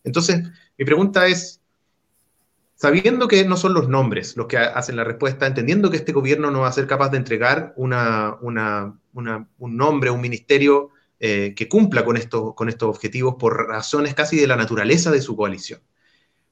[0.04, 0.44] Entonces,
[0.78, 1.62] mi pregunta es,
[2.76, 6.52] sabiendo que no son los nombres los que hacen la respuesta, entendiendo que este gobierno
[6.52, 8.98] no va a ser capaz de entregar una, un
[9.60, 10.92] nombre, un ministerio
[11.24, 12.18] eh, que cumpla con,
[12.56, 15.80] con estos objetivos por razones casi de la naturaleza de su coalición.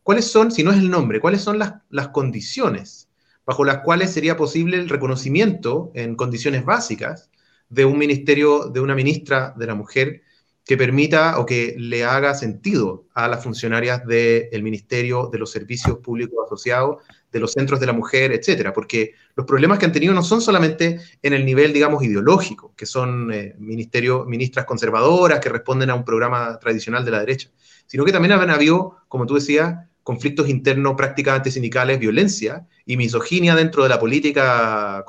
[0.03, 3.09] ¿Cuáles son, si no es el nombre, cuáles son las, las condiciones
[3.47, 7.31] bajo las cuales sería posible el reconocimiento en condiciones básicas
[7.67, 10.21] de un ministerio, de una ministra de la mujer
[10.63, 15.97] que permita o que le haga sentido a las funcionarias del ministerio, de los servicios
[15.97, 16.97] públicos asociados,
[17.31, 20.41] de los centros de la mujer, etcétera, porque los problemas que han tenido no son
[20.41, 26.03] solamente en el nivel, digamos, ideológico, que son eh, ministras conservadoras que responden a un
[26.03, 27.49] programa tradicional de la derecha,
[27.85, 33.55] sino que también han habido, como tú decías, conflictos internos, prácticas antisindicales, violencia y misoginia
[33.55, 35.05] dentro de la política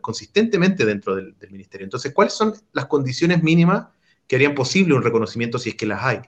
[0.00, 1.84] consistentemente dentro del, del ministerio.
[1.84, 3.86] Entonces, ¿cuáles son las condiciones mínimas
[4.26, 6.20] que harían posible un reconocimiento si es que las hay.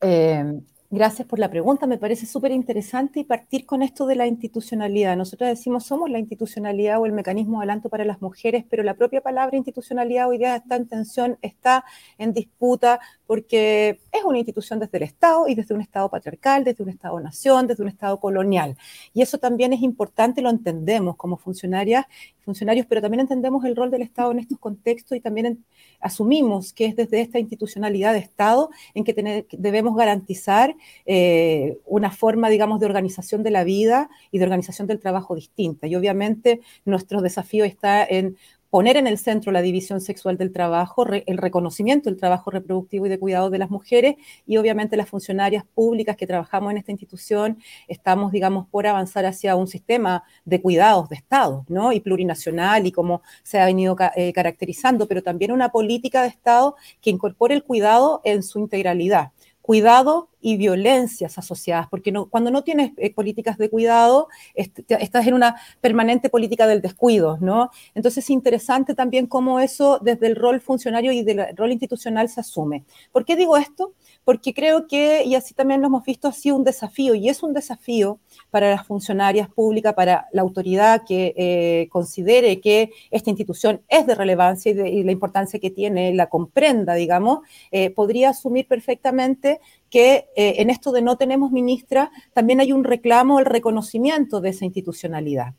[0.00, 0.60] Eh,
[0.92, 5.16] Gracias por la pregunta, me parece súper interesante y partir con esto de la institucionalidad.
[5.16, 8.94] Nosotros decimos somos la institucionalidad o el mecanismo de adelanto para las mujeres, pero la
[8.94, 11.84] propia palabra institucionalidad hoy día está en tensión, está
[12.18, 16.82] en disputa, porque es una institución desde el Estado y desde un Estado patriarcal, desde
[16.82, 18.76] un Estado-nación, desde un Estado colonial.
[19.14, 22.06] Y eso también es importante, lo entendemos como funcionarias,
[22.44, 25.64] funcionarios, pero también entendemos el rol del Estado en estos contextos y también
[26.00, 30.74] asumimos que es desde esta institucionalidad de Estado en que debemos garantizar
[31.06, 35.86] eh, una forma, digamos, de organización de la vida y de organización del trabajo distinta.
[35.86, 38.36] Y obviamente nuestro desafío está en
[38.70, 43.08] poner en el centro la división sexual del trabajo, el reconocimiento del trabajo reproductivo y
[43.08, 44.14] de cuidado de las mujeres
[44.46, 49.56] y obviamente las funcionarias públicas que trabajamos en esta institución estamos, digamos, por avanzar hacia
[49.56, 51.92] un sistema de cuidados de Estado, ¿no?
[51.92, 56.76] Y plurinacional y como se ha venido eh, caracterizando, pero también una política de Estado
[57.00, 62.92] que incorpore el cuidado en su integralidad cuidado y violencias asociadas, porque cuando no tienes
[62.96, 67.70] eh, políticas de cuidado, estás en una permanente política del descuido, ¿no?
[67.94, 72.40] Entonces es interesante también cómo eso desde el rol funcionario y del rol institucional se
[72.40, 72.84] asume.
[73.12, 73.94] ¿Por qué digo esto?
[74.24, 77.42] Porque creo que, y así también lo hemos visto, ha sido un desafío, y es
[77.42, 78.18] un desafío
[78.50, 84.14] para las funcionarias públicas, para la autoridad que eh, considere que esta institución es de
[84.14, 90.54] relevancia y, la importancia que tiene, la comprenda, digamos, eh, podría asumir perfectamente que eh,
[90.58, 95.54] en esto de no tenemos ministra, también hay un reclamo, el reconocimiento de esa institucionalidad.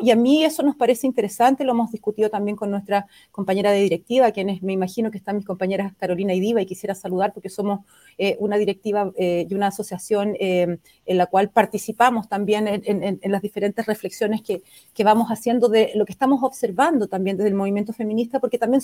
[0.00, 3.80] Y a mí eso nos parece interesante, lo hemos discutido también con nuestra compañera de
[3.80, 7.48] directiva, quienes me imagino que están mis compañeras Carolina y Diva, y quisiera saludar porque
[7.48, 7.80] somos
[8.18, 13.42] eh, una directiva eh, y una asociación eh, en la cual participamos también en, las
[13.42, 14.62] diferentes reflexiones que,
[15.04, 18.82] vamos haciendo de lo que estamos observando también desde el movimiento feminista, porque también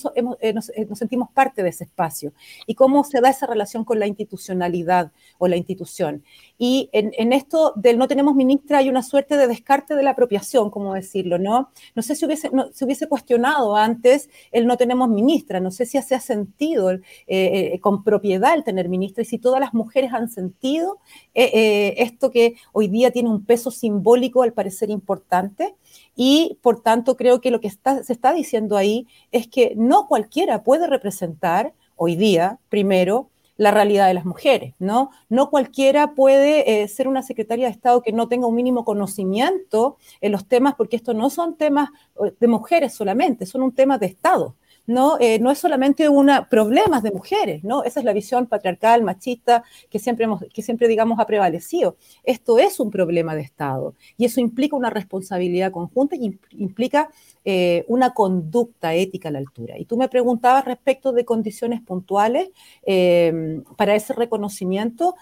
[0.55, 2.33] nos, sentimos parte de ese espacio,
[2.67, 6.23] y cómo se da esa relación con la institucionalidad o la institución.
[6.57, 10.71] Y en, esto del no tenemos ministra hay una suerte de descarte de la apropiación,
[10.71, 11.71] como decirlo, ¿no?
[11.95, 16.01] No sé si hubiese, se hubiese cuestionado antes el no tenemos ministra, no sé si
[16.03, 20.13] se ha sentido eh, eh, con propiedad el tener ministra y si todas las mujeres
[20.13, 20.99] han sentido
[21.35, 25.75] eh, esto que hoy día tiene un peso simbólico al parecer importante.
[26.17, 30.63] Y por tanto creo que lo que se está diciendo ahí es que no cualquiera
[30.63, 35.11] puede representar hoy día, primero, la realidad de las mujeres, ¿no?
[35.29, 39.97] No cualquiera puede eh, ser una secretaria de Estado que no tenga un mínimo conocimiento
[40.21, 41.91] en los temas, porque estos no son temas
[42.25, 44.57] eh, de mujeres solamente, son un tema de Estado.
[44.87, 45.17] ¿No?
[45.19, 47.85] Eh, no es solamente una problemas de mujeres, ¿no?
[47.85, 51.97] Esa es la visión patriarcal, machista, que siempre, hemos, que siempre, digamos, ha prevalecido.
[52.23, 57.11] Esto es un problema de Estado y eso implica una responsabilidad conjunta y implica
[57.45, 59.79] eh, una conducta ética a la altura.
[59.79, 62.51] Y tú me preguntabas respecto de condiciones puntuales
[62.85, 65.15] em, para ese reconocimiento.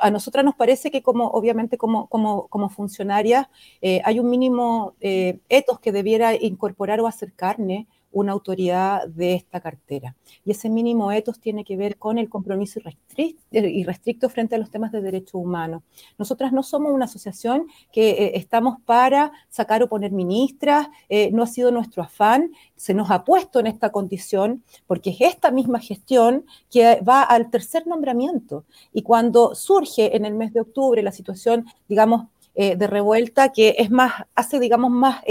[0.00, 3.48] A nosotras nos parece que como, obviamente, como, como, como funcionarias,
[3.82, 9.60] eh, hay un mínimo etos que debiera incorporar o hacer carne una autoridad de esta
[9.60, 10.16] cartera.
[10.44, 12.80] Y ese mínimo etos tiene que ver con el compromiso
[13.50, 15.82] irrestricto frente a los temas de derechos humanos.
[16.18, 21.42] Nosotras no somos una asociación que eh, estamos para sacar o poner ministras, eh, no
[21.42, 25.78] ha sido nuestro afán, se nos ha puesto en esta condición porque es esta misma
[25.78, 28.64] gestión que va al tercer nombramiento.
[28.92, 33.76] Y cuando surge en el mes de octubre la situación, digamos, eh, de revuelta, que
[33.78, 35.22] es más, hace, digamos, más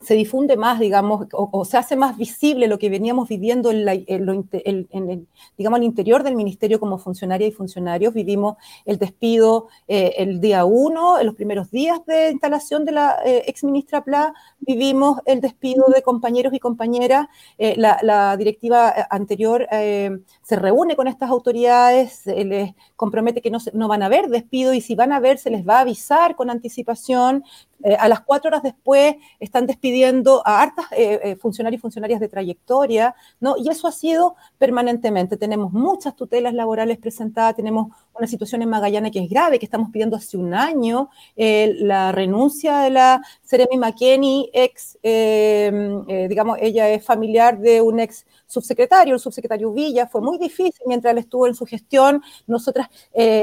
[0.00, 5.26] se difunde más, digamos, o, se hace más visible lo que veníamos viviendo en, el,
[5.56, 8.14] digamos, interior del ministerio como funcionaria y funcionarios.
[8.14, 13.18] Vivimos el despido eh, el día uno, en los primeros días de instalación de la
[13.24, 17.26] eh, ex ministra Pla, vivimos el despido de compañeros y compañeras.
[17.58, 24.02] Eh, la, directiva anterior se reúne con estas autoridades, les compromete que no, no van
[24.02, 27.44] a haber despido y si van a haber se les va a avisar con anticipación
[27.82, 32.20] eh, a las cuatro horas después están despidiendo a hartas eh, eh, funcionarios y funcionarias
[32.20, 33.56] de trayectoria, ¿no?
[33.56, 35.36] Y eso ha sido permanentemente.
[35.36, 39.90] Tenemos muchas tutelas laborales presentadas, tenemos una situación en Magallanes que es grave, que estamos
[39.90, 47.60] pidiendo hace un año, la renuncia de la Seremi McKenney, ex, digamos, ella es familiar
[47.60, 51.64] de un ex subsecretario, el subsecretario Villa, fue muy difícil mientras él estuvo en su
[51.64, 52.88] gestión, nosotras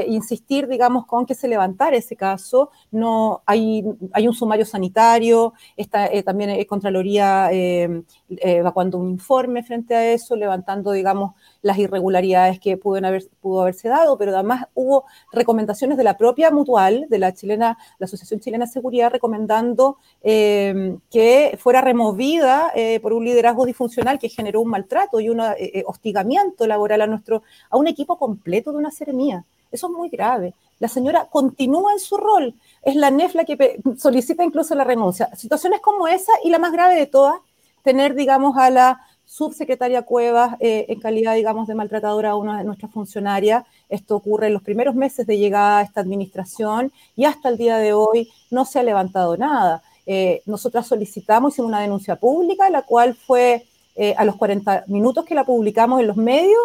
[0.08, 6.06] insistir, digamos, con que se levantara ese caso, no hay, hay un sumario sanitario, está,
[6.06, 11.34] eh, también Contraloría eh, eh, evacuando un informe frente a eso, levantando, digamos,
[11.66, 17.06] las irregularidades que haber, pudo haberse dado, pero además hubo recomendaciones de la propia Mutual,
[17.10, 23.12] de la chilena, la Asociación Chilena de Seguridad, recomendando eh, que fuera removida eh, por
[23.12, 27.76] un liderazgo disfuncional que generó un maltrato y un eh, hostigamiento laboral a nuestro, a
[27.76, 29.44] un equipo completo de una seremía.
[29.72, 30.54] Eso es muy grave.
[30.78, 32.54] La señora continúa en su rol.
[32.82, 35.34] Es la NEF la que solicita incluso la renuncia.
[35.34, 37.40] Situaciones como esa y la más grave de todas,
[37.82, 42.64] tener, digamos, a la subsecretaria Cuevas eh, en calidad, digamos, de maltratadora a una de
[42.64, 43.64] nuestras funcionarias.
[43.88, 47.76] Esto ocurre en los primeros meses de llegada a esta administración y hasta el día
[47.76, 49.82] de hoy no se ha levantado nada.
[50.06, 55.24] Eh, nosotras solicitamos, hicimos una denuncia pública, la cual fue eh, a los 40 minutos
[55.24, 56.60] que la publicamos en los medios,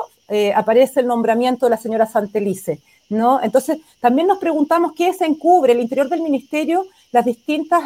[0.55, 2.79] aparece el nombramiento de la señora Santelice.
[3.09, 3.41] ¿no?
[3.43, 7.81] Entonces, también nos preguntamos qué se encubre el interior del ministerio, las distintas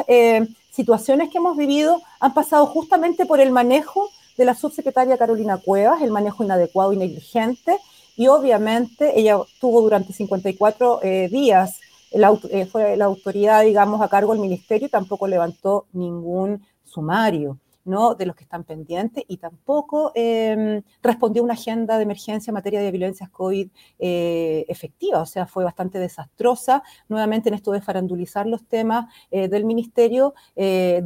[0.69, 6.02] situaciones que hemos vivido han pasado justamente por el manejo de la subsecretaria Carolina Cuevas,
[6.02, 7.78] el manejo inadecuado y negligente,
[8.15, 11.80] y obviamente ella tuvo durante 54 eh, días,
[12.12, 17.60] la, eh, fue la autoridad, digamos, a cargo del ministerio y tampoco levantó ningún sumario.
[17.88, 18.15] ¿no?
[18.15, 22.82] de los que están pendientes y tampoco em, respondió una agenda de emergencia en materia
[22.82, 23.69] de violencias COVID
[24.00, 29.65] eh, efectiva, o sea, fue bastante desastrosa, nuevamente en esto de farandulizar los temas del
[29.65, 30.34] ministerio,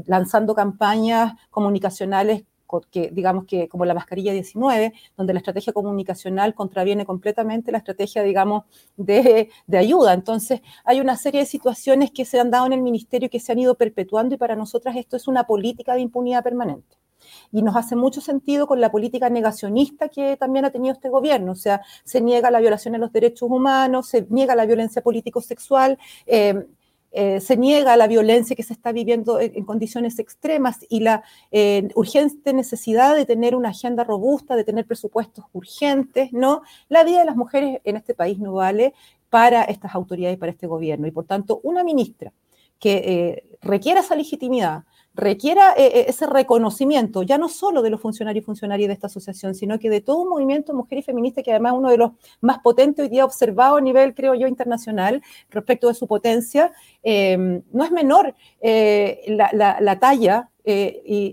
[0.06, 2.46] lanzando campañas comunicacionales
[2.92, 8.24] que digamos que como la mascarilla 19, donde la estrategia comunicacional contraviene completamente la estrategia,
[8.24, 8.64] digamos,
[8.98, 10.14] de, de, ayuda.
[10.14, 13.52] Entonces, hay una serie de situaciones que se han dado en el ministerio que se
[13.52, 16.98] han ido perpetuando y para nosotras esto es una política de impunidad permanente.
[17.52, 21.52] Y nos hace mucho sentido con la política negacionista que también ha tenido este gobierno.
[21.52, 25.98] O sea, se niega la violación de los derechos humanos, se niega la violencia político-sexual.
[26.26, 26.66] Eh,
[27.12, 31.90] eh, se niega la violencia que se está viviendo en, condiciones extremas y la eh,
[31.96, 36.62] urgente necesidad de tener una agenda robusta, de tener presupuestos urgentes, ¿no?
[36.88, 38.94] La vida de las mujeres en este país no vale
[39.30, 41.08] para estas autoridades y para este gobierno.
[41.08, 42.32] Y por tanto, una ministra
[42.80, 44.84] que eh, requiera esa legitimidad,
[45.16, 49.08] requiera eh, eh, ese reconocimiento, ya no solo de los funcionarios y funcionarias de esta
[49.08, 51.98] asociación, sino que de todo un movimiento mujer y feminista que además es uno de
[51.98, 56.72] los más potentes hoy día observado a nivel, creo yo, internacional respecto de su potencia.
[57.04, 60.50] Em, no es menor eh, la, talla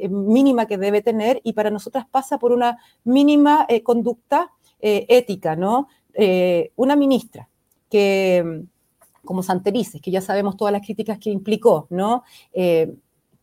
[0.08, 5.88] mínima que debe tener y para nosotras pasa por una mínima conducta ética, ¿no?
[6.76, 7.48] una ministra
[7.90, 8.64] que
[9.26, 12.22] como Santerices, que ya sabemos todas las críticas que implicó, ¿no?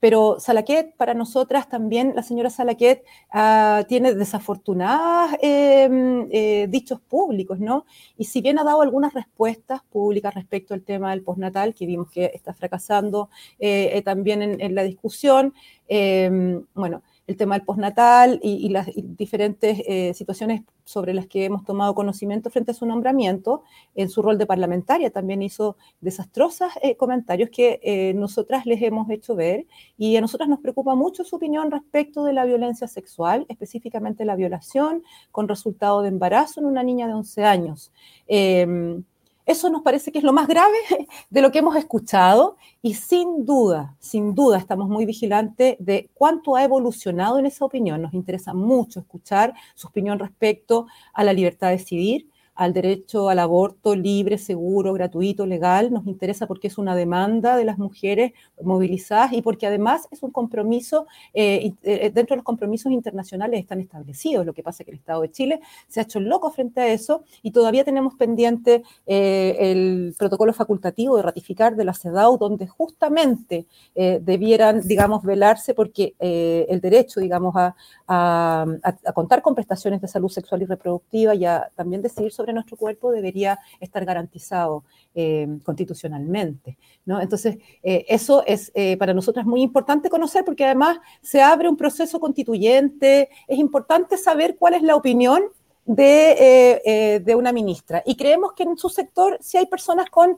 [0.04, 7.58] Pero Salaquet, para nosotras también, la señora Salaquet ah, tiene desafortunadas em, eh, dichos públicos,
[7.62, 7.86] ¿no?
[8.18, 12.12] Y si bien ha dado algunas respuestas públicas respecto al tema del postnatal, que vimos
[12.12, 15.54] que está fracasando eh, eh, también en, la discusión,
[15.88, 21.64] em, bueno, el tema del postnatal y, las diferentes eh, situaciones sobre las que hemos
[21.64, 23.64] tomado conocimiento frente a su nombramiento.
[23.96, 29.10] En su rol de parlamentaria también hizo desastrosos eh, comentarios que eh, nosotras les hemos
[29.10, 29.66] hecho ver
[29.98, 34.36] y a nosotras nos preocupa mucho su opinión respecto de la violencia sexual, específicamente la
[34.36, 37.94] violación con resultado de embarazo en una niña de 11 años.
[38.28, 39.04] Em,
[39.46, 40.78] eso nos parece que es lo más grave
[41.30, 46.56] de lo que hemos escuchado y sin duda, sin duda estamos muy vigilantes de cuánto
[46.56, 48.02] ha evolucionado en esa opinión.
[48.02, 53.40] Nos interesa mucho escuchar su opinión respecto a la libertad de decidir, al derecho al
[53.40, 55.92] aborto libre, seguro, gratuito, legal.
[55.92, 60.32] Nos interesa porque es una demanda de las mujeres movilizadas y porque además es un
[60.32, 64.46] compromiso, eh, eh, dentro de los compromisos internacionales están establecidos.
[64.46, 66.88] Lo que pasa es que el Estado de Chile se ha hecho loco frente a
[66.88, 72.68] eso y todavía tenemos pendiente eh, el protocolo facultativo de ratificar de la CEDAW, donde
[72.68, 77.76] justamente debieran, digamos, velarse porque el derecho, digamos, a,
[78.08, 82.76] a, contar con prestaciones de salud sexual y reproductiva y a también decidir sobre nuestro
[82.76, 84.84] cuerpo debería estar garantizado
[85.16, 86.78] eh, constitucionalmente.
[87.06, 87.22] ¿no?
[87.22, 91.78] Entonces, eh, eso es eh, para nosotros muy importante conocer porque además se abre un
[91.78, 95.44] proceso constituyente, es importante saber cuál es la opinión
[95.86, 98.02] de, de, una ministra.
[98.06, 100.38] Y creemos que en su sector si hay personas con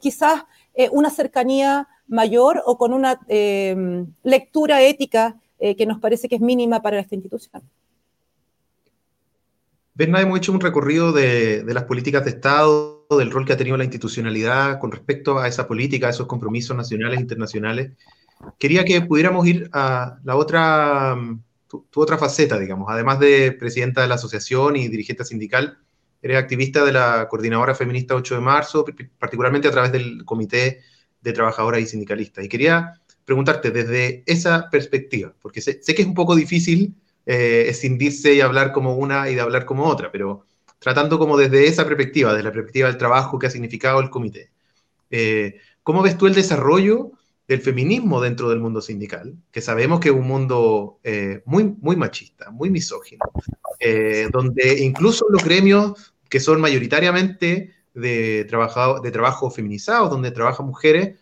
[0.00, 0.44] quizás
[0.92, 3.20] una cercanía mayor o con una
[4.22, 7.62] lectura ética que nos parece que es mínima para esta institución.
[9.94, 13.76] Berna, hemos hecho un recorrido de, las políticas de Estado, del rol que ha tenido
[13.76, 17.92] la institucionalidad con respecto a esa política, a esos compromisos nacionales e internacionales.
[18.58, 21.14] Quería que pudiéramos ir a la otra,
[21.68, 22.88] tu, otra faceta, digamos.
[22.90, 25.78] Además de presidenta de la asociación y dirigente sindical,
[26.22, 28.86] eres activista de la Coordinadora Feminista 8 de marzo,
[29.18, 30.80] particularmente a través del Comité
[31.20, 32.46] de Trabajadoras y Sindicalistas.
[32.46, 32.94] Y quería
[33.26, 36.94] preguntarte desde esa perspectiva, porque sé, sé que es un poco difícil
[37.26, 40.44] eh, escindirse y hablar como una y de hablar como otra, pero
[40.82, 44.50] tratando como desde esa perspectiva, desde la perspectiva del trabajo que ha significado el comité.
[45.10, 47.12] Eh, ¿Cómo ves tú el desarrollo
[47.46, 49.36] del feminismo dentro del mundo sindical?
[49.52, 53.24] Que sabemos que es un mundo eh, muy, muy machista, muy misógino,
[53.78, 61.18] eh, donde incluso los gremios que son mayoritariamente de, de trabajo feminizado, donde trabajan mujeres,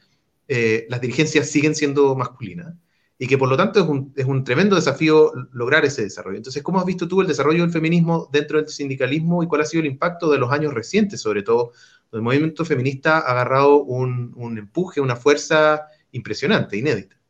[0.88, 2.74] las dirigencias siguen siendo masculinas
[3.22, 6.38] y que por lo tanto es un, es un, tremendo desafío lograr ese desarrollo.
[6.38, 9.66] Entonces, ¿cómo has visto tú el desarrollo del feminismo dentro del sindicalismo y cuál ha
[9.66, 11.72] sido el impacto de los años recientes, sobre todo
[12.12, 17.20] el movimiento feminista ha agarrado un, un empuje, una fuerza impresionante, inédita.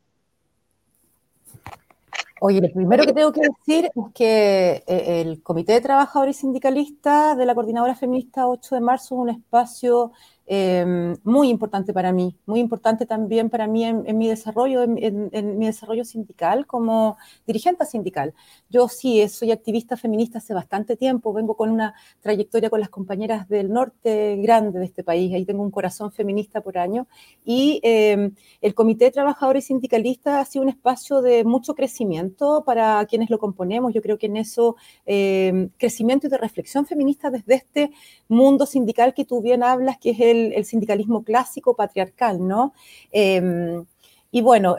[2.43, 7.37] Oye, lo primero que tengo que decir es que eh, el Comité de Trabajadores Sindicalistas
[7.37, 10.13] de la Coordinadora Feminista 8 de marzo es un espacio
[10.53, 15.67] Em, muy importante para mí, muy importante también para mí en, mi desarrollo, en, mi
[15.67, 18.35] desarrollo sindical como dirigente sindical.
[18.69, 23.49] Yo sí soy activista feminista hace bastante tiempo, vengo con una trayectoria con las compañeras
[23.49, 27.07] del norte grande de este país, ahí tengo un corazón feminista por año,
[27.45, 33.05] y em, el Comité de Trabajadores Sindicalistas ha sido un espacio de mucho crecimiento para
[33.07, 34.75] quienes lo componemos, yo creo que en eso,
[35.07, 37.93] em, crecimiento y de reflexión feminista desde este
[38.27, 42.73] mundo sindical que tú bien hablas, que es el el, sindicalismo clásico patriarcal, ¿no?
[43.13, 43.85] Em,
[44.31, 44.77] y bueno,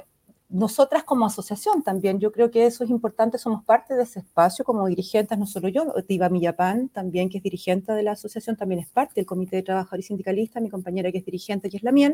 [0.52, 4.66] nosotras como asociación también, yo creo que eso es importante, somos parte de ese espacio
[4.66, 8.82] como dirigentes, no solo yo, Tiva Millapán también, que es dirigente de la asociación, también
[8.82, 11.94] es parte del Comité de Trabajadores Sindicalistas, mi compañera que es dirigente, que es la
[11.94, 12.14] mía,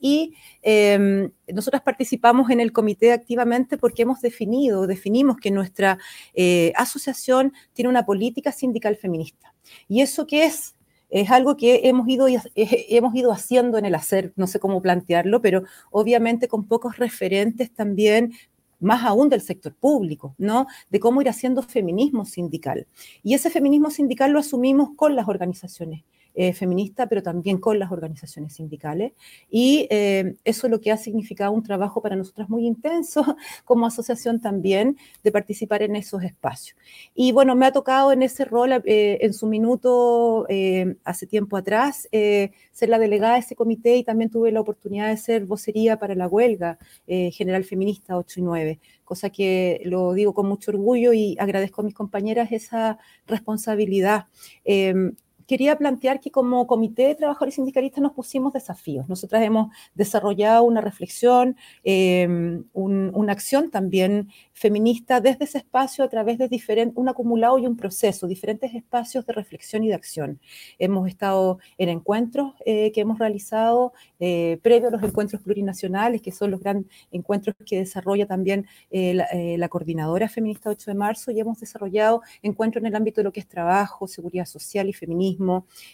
[0.00, 5.98] y eh, nosotras participamos en el comité activamente porque hemos definido, definimos que nuestra
[6.34, 9.54] eh, asociación tiene una política sindical feminista.
[9.86, 10.74] ¿Y eso qué es?
[11.10, 15.40] Es algo que hemos ido, hemos ido haciendo en el hacer, no sé cómo plantearlo,
[15.40, 18.32] pero obviamente con pocos referentes también
[18.80, 20.66] más aún del sector público, ¿no?
[20.90, 22.86] De cómo ir haciendo feminismo sindical.
[23.22, 26.04] Y ese feminismo sindical lo asumimos con las organizaciones
[26.40, 29.12] eh, feminista, pero también con las organizaciones sindicales.
[29.50, 33.24] Y eh, eso es lo que ha significado un trabajo para nosotras muy intenso
[33.64, 36.78] como asociación también de participar en esos espacios.
[37.12, 40.46] Y bueno, me ha tocado en ese rol, eh, en su minuto,
[41.02, 45.16] hace tiempo atrás, ser la delegada de ese comité y también tuve la oportunidad de
[45.16, 50.46] ser vocería para la huelga general feminista 8 y 9 cosa que lo digo con
[50.46, 54.26] mucho orgullo y agradezco a mis compañeras esa responsabilidad
[55.48, 59.08] quería plantear que como Comité de Trabajadores Sindicalistas nos pusimos desafíos.
[59.08, 66.36] Nosotras hemos desarrollado una reflexión, em, una acción también feminista desde ese espacio a través
[66.38, 66.48] de
[66.94, 70.40] un acumulado y un proceso, diferentes espacios de reflexión y de acción.
[70.78, 76.32] Hemos estado en encuentros eh, que hemos realizado eh, previo a los encuentros plurinacionales, que
[76.32, 81.40] son los grandes encuentros que desarrolla también eh, la, Coordinadora Feminista 8 de marzo, y
[81.40, 85.37] hemos desarrollado encuentros en el ámbito de lo que es trabajo, seguridad social y feminismo,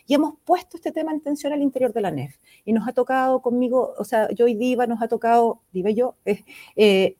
[0.06, 2.36] y hemos puesto este tema en tensión al interior de la NEF.
[2.64, 5.94] Y nos ha tocado conmigo, o sea, yo y Diva nos ha tocado, Diva y
[5.94, 6.16] yo,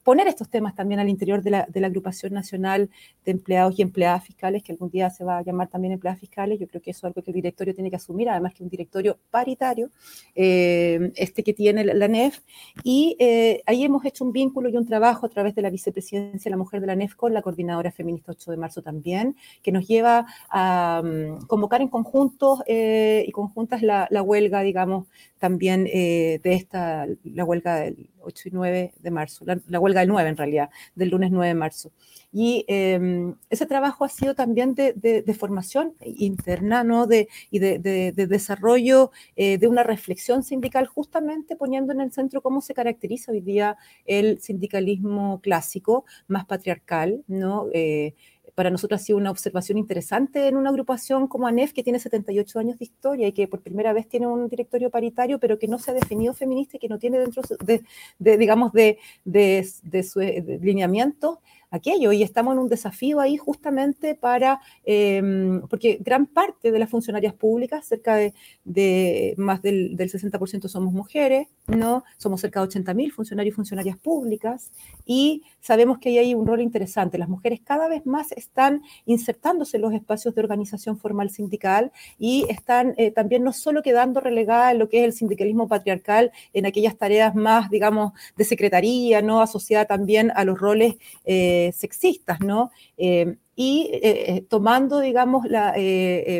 [0.03, 2.91] poner estos temas también al interior de la, Agrupación Nacional
[3.25, 6.59] de Empleados y Empleadas Fiscales, que algún día se va a llamar también empleadas fiscales.
[6.59, 8.68] Yo creo que eso es algo que el directorio tiene que asumir, además que un
[8.68, 9.91] directorio paritario,
[10.35, 12.41] eh, este que tiene la, NEF.
[12.83, 16.45] Y eh, ahí hemos hecho un vínculo y un trabajo a través de la vicepresidencia
[16.45, 19.72] de la mujer de la NEF con la coordinadora feminista 8 de marzo también, que
[19.72, 25.08] nos lleva a um, convocar en conjuntos eh, y conjuntas la, huelga, digamos,
[25.38, 30.28] también de esta, la huelga del 8 y 9 de marzo, la, huelga del 9
[30.28, 31.92] en realidad, del lunes 9 de marzo.
[32.32, 37.06] Y em, ese trabajo ha sido también de, formación interna ¿no?
[37.06, 37.78] de, y de,
[38.12, 43.40] desarrollo eh, de una reflexión sindical, justamente poniendo en el centro cómo se caracteriza hoy
[43.40, 47.68] día el sindicalismo clásico, más patriarcal, ¿no?
[47.72, 48.14] Eh,
[48.55, 52.59] para nosotros ha sido una observación interesante en una agrupación como ANEF, que tiene 78
[52.59, 55.78] años de historia y que por primera vez tiene un directorio paritario, pero que no
[55.78, 60.20] se ha definido feminista y que no tiene dentro de, digamos, de, de, de su
[60.20, 61.40] lineamiento
[61.77, 66.91] aquello y estamos en un desafío ahí justamente para, em, porque gran parte de las
[66.91, 72.05] funcionarias públicas, cerca de, más del, del 60% somos mujeres, ¿no?
[72.18, 74.72] Somos cerca de 80.000 funcionarios y funcionarias públicas
[75.07, 77.18] y sabemos que ahí hay un rol interesante.
[77.18, 82.45] Las mujeres cada vez más están insertándose en los espacios de organización formal sindical y
[82.49, 86.66] están eh, también no solo quedando relegadas en lo que es el sindicalismo patriarcal, en
[86.66, 89.41] aquellas tareas más, digamos, de secretaría, ¿no?
[89.41, 92.70] Asociada también a los roles eh, sexistas, ¿no?
[92.96, 95.74] Eh, y eh, eh, tomando, digamos, la,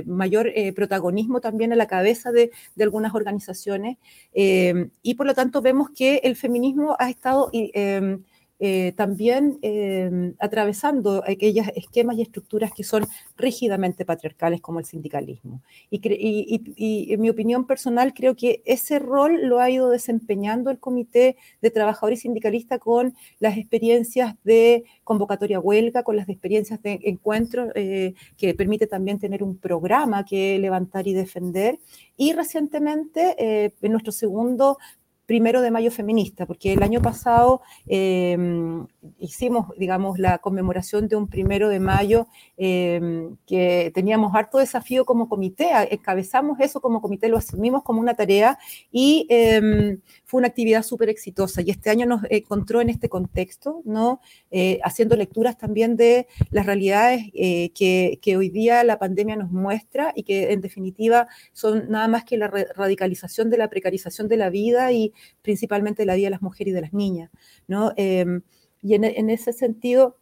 [0.07, 3.99] mayor protagonismo también a la cabeza de, de algunas organizaciones.
[4.35, 7.51] y por lo tanto vemos que el feminismo ha estado
[8.61, 13.05] eh, también em, atravesando aquellos esquemas y estructuras que son
[13.37, 15.61] rígidamente patriarcales como el sindicalismo.
[15.91, 21.37] Y, en mi opinión personal creo que ese rol lo ha ido desempeñando el Comité
[21.61, 28.15] de Trabajadores Sindicalistas con las experiencias de convocatoria huelga, con las experiencias de encuentro, eh,
[28.37, 31.79] que permite también tener un programa que levantar y defender.
[32.17, 34.79] Y recientemente, eh, en nuestro segundo
[35.27, 38.87] primero de mayo feminista, porque el año pasado em,
[39.19, 45.29] hicimos, digamos, la conmemoración de un primero de mayo em, que teníamos harto desafío como
[45.29, 48.59] comité, encabezamos eso como comité, lo asumimos como una tarea
[48.93, 50.01] y em,
[50.35, 51.63] fue una actividad súper exitosa.
[51.63, 54.21] Y este año nos encontró en este contexto, ¿no?
[54.51, 60.13] Eh, haciendo lecturas también de las realidades eh, que, hoy día la pandemia nos muestra
[60.17, 64.51] y que en definitiva son nada más que la radicalización de la precarización de la
[64.51, 67.31] vida y principalmente de la vida de las mujeres y de las niñas,
[67.69, 67.93] ¿no?
[67.97, 68.43] Em,
[68.83, 70.17] y en, ese sentido,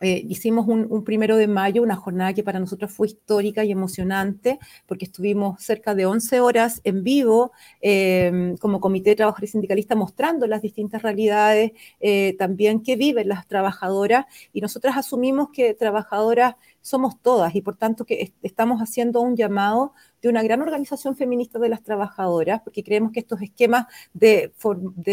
[0.00, 4.58] eh, hicimos un, primero de mayo, una jornada que para nosotros fue histórica y emocionante,
[4.86, 10.46] porque estuvimos cerca de 11 horas en vivo em, como Comité de Trabajadores Sindicalistas mostrando
[10.46, 14.26] las distintas realidades eh, también que viven las trabajadoras.
[14.52, 19.92] Y nosotras asumimos que trabajadoras somos todas y por tanto que estamos haciendo un llamado
[20.22, 24.52] de una gran organización feminista de las trabajadoras, porque creemos que estos esquemas de,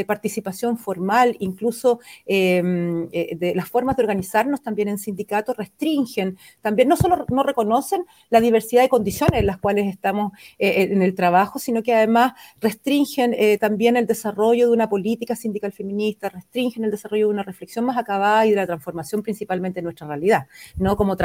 [0.07, 6.87] participación formal, incluso em, eh, de las formas de organizarnos también en sindicatos, restringen, también
[6.87, 11.15] no solo no reconocen la diversidad de condiciones en las cuales estamos eh, en el
[11.15, 16.83] trabajo, sino que además restringen eh, también el desarrollo de una política sindical feminista, restringen
[16.83, 20.47] el desarrollo de una reflexión más acabada y de la transformación principalmente de nuestra realidad,
[20.77, 21.15] no como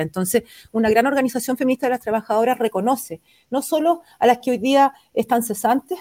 [0.00, 3.20] Entonces, una gran organización feminista de las trabajadoras reconoce
[3.50, 5.98] no solo a las que hoy día están cesantes,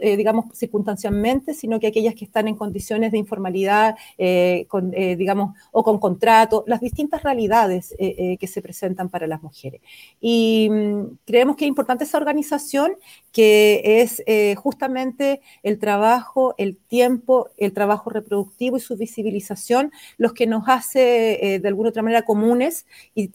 [0.00, 5.54] eh, digamos, circunstancialmente, sino que aquellas que están en condiciones de informalidad, eh, eh, digamos,
[5.72, 9.80] o con contrato, las distintas realidades que se presentan para las mujeres.
[10.20, 12.92] Y mm, creemos que es importante esa organización
[13.32, 14.22] que es
[14.56, 21.60] justamente el trabajo, el tiempo, el trabajo reproductivo y su visibilización, los que nos hace
[21.62, 23.28] de alguna otra manera comunes y,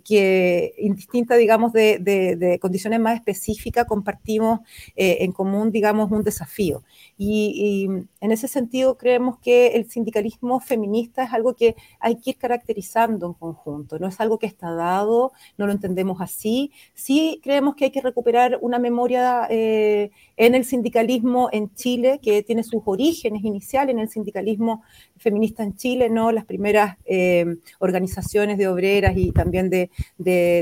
[0.00, 4.60] que indistinta, digamos, de, de condiciones más específicas compartimos
[4.94, 6.82] en común, digamos, un desafío.
[7.16, 7.88] Y,
[8.20, 13.26] en ese sentido creemos que el sindicalismo feminista es algo que hay que ir caracterizando
[13.26, 16.70] en conjunto, no es algo que está dado, no lo entendemos así.
[16.94, 22.42] Sí creemos que hay que recuperar una memoria eh, en el sindicalismo en Chile, que
[22.42, 24.82] tiene sus orígenes iniciales en el sindicalismo
[25.16, 26.32] feminista en Chile, ¿no?
[26.32, 29.90] Las primeras eh, organizaciones de obreras y también de,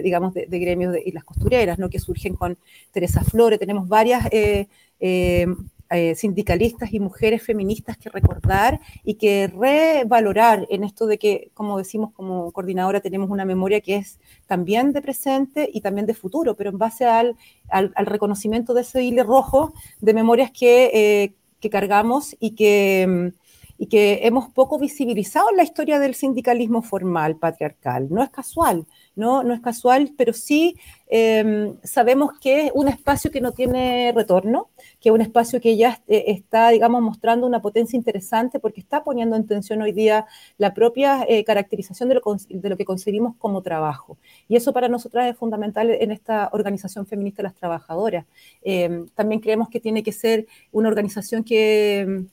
[0.04, 1.88] digamos, de, gremios y las costureras, ¿no?
[1.90, 2.56] Que surgen con
[2.92, 4.28] Teresa Flores, tenemos varias...
[4.30, 4.68] Eh,
[5.00, 5.46] eh,
[5.90, 11.78] eh, sindicalistas y mujeres feministas que recordar y que revalorar en esto de que, como
[11.78, 16.54] decimos como coordinadora, tenemos una memoria que es también de presente y también de futuro,
[16.56, 17.36] pero en base al,
[17.70, 23.32] al, reconocimiento de ese hilo rojo de memorias que, eh, que cargamos y que
[23.78, 28.08] y que hemos poco visibilizado en la historia del sindicalismo formal patriarcal.
[28.10, 30.76] No es casual, no, no es casual, pero sí
[31.06, 34.68] em, sabemos que es un espacio que no tiene retorno,
[35.00, 39.04] que es un espacio que ya eh, está, digamos, mostrando una potencia interesante porque está
[39.04, 40.26] poniendo en tensión hoy día
[40.58, 44.18] la propia eh, caracterización de lo, de lo, que concebimos como trabajo.
[44.48, 48.26] Y eso para nosotras es fundamental en esta organización feminista de las trabajadoras.
[48.62, 52.26] Em, también creemos que tiene que ser una organización que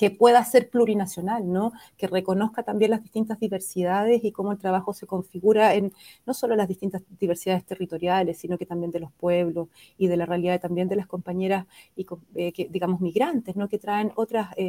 [0.00, 1.72] que pueda ser plurinacional, ¿no?
[1.98, 5.92] que reconozca también las distintas diversidades y cómo el trabajo se configura en
[6.24, 10.24] no solo las distintas diversidades territoriales, sino que también de los pueblos y de la
[10.24, 13.68] realidad también de las compañeras y eh, que, digamos migrantes, ¿no?
[13.68, 14.64] que traen otras eh,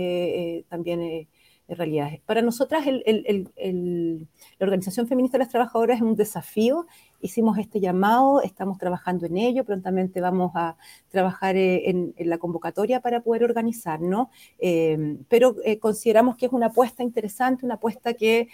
[0.58, 1.30] eh, también
[1.70, 2.20] realidades.
[2.26, 4.28] Para nosotras la
[4.60, 6.88] Organización Feminista de las Trabajadoras es un desafío
[7.22, 10.76] hicimos este llamado, estamos trabajando en ello, prontamente vamos a
[11.10, 14.28] trabajar eh, en, la convocatoria para poder organizarnos,
[14.60, 18.48] eh, pero eh, consideramos que es una apuesta interesante, una apuesta que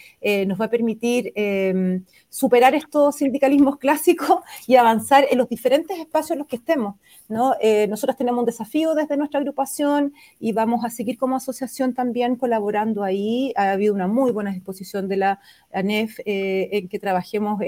[0.48, 1.34] nos va a permitir
[2.30, 6.96] superar estos sindicalismos clásicos y avanzar en los diferentes espacios en los que estemos.
[7.30, 7.54] ¿no?
[7.90, 13.04] nosotros tenemos un desafío desde nuestra agrupación y vamos a seguir como asociación también colaborando
[13.04, 13.54] ahí.
[13.56, 15.40] Ha habido una muy buena disposición de la
[15.72, 17.60] ANEF en que trabajemos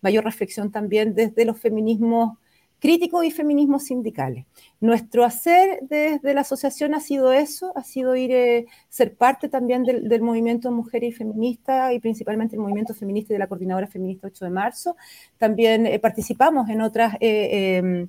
[0.00, 2.38] mayor reflexión también desde los feminismos
[2.82, 4.44] críticos y feminismos sindicales.
[4.80, 9.84] Nuestro hacer desde la asociación ha sido eso, ha sido ir eh, ser parte también
[9.84, 14.26] del, movimiento mujer y feminista y principalmente el movimiento feminista y de la coordinadora feminista
[14.26, 14.96] 8 de marzo.
[15.38, 18.08] También eh, participamos en otras eh, em,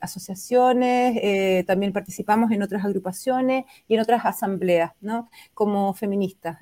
[0.00, 5.30] asociaciones, también participamos en otras agrupaciones y en otras asambleas, ¿no?
[5.54, 6.58] Como feministas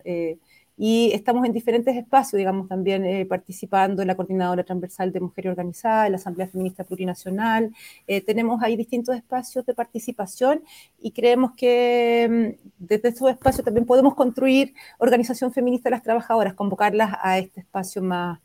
[0.82, 5.50] y estamos en diferentes espacios, digamos, también eh, participando en la Coordinadora Transversal de Mujeres
[5.50, 7.70] Organizadas, en la Asamblea Feminista Plurinacional.
[8.06, 10.64] Eh, tenemos ahí distintos espacios de participación
[10.98, 16.54] y creemos que mm, desde esos espacios también podemos construir organización feminista de las trabajadoras,
[16.54, 18.40] convocarlas a este espacio más.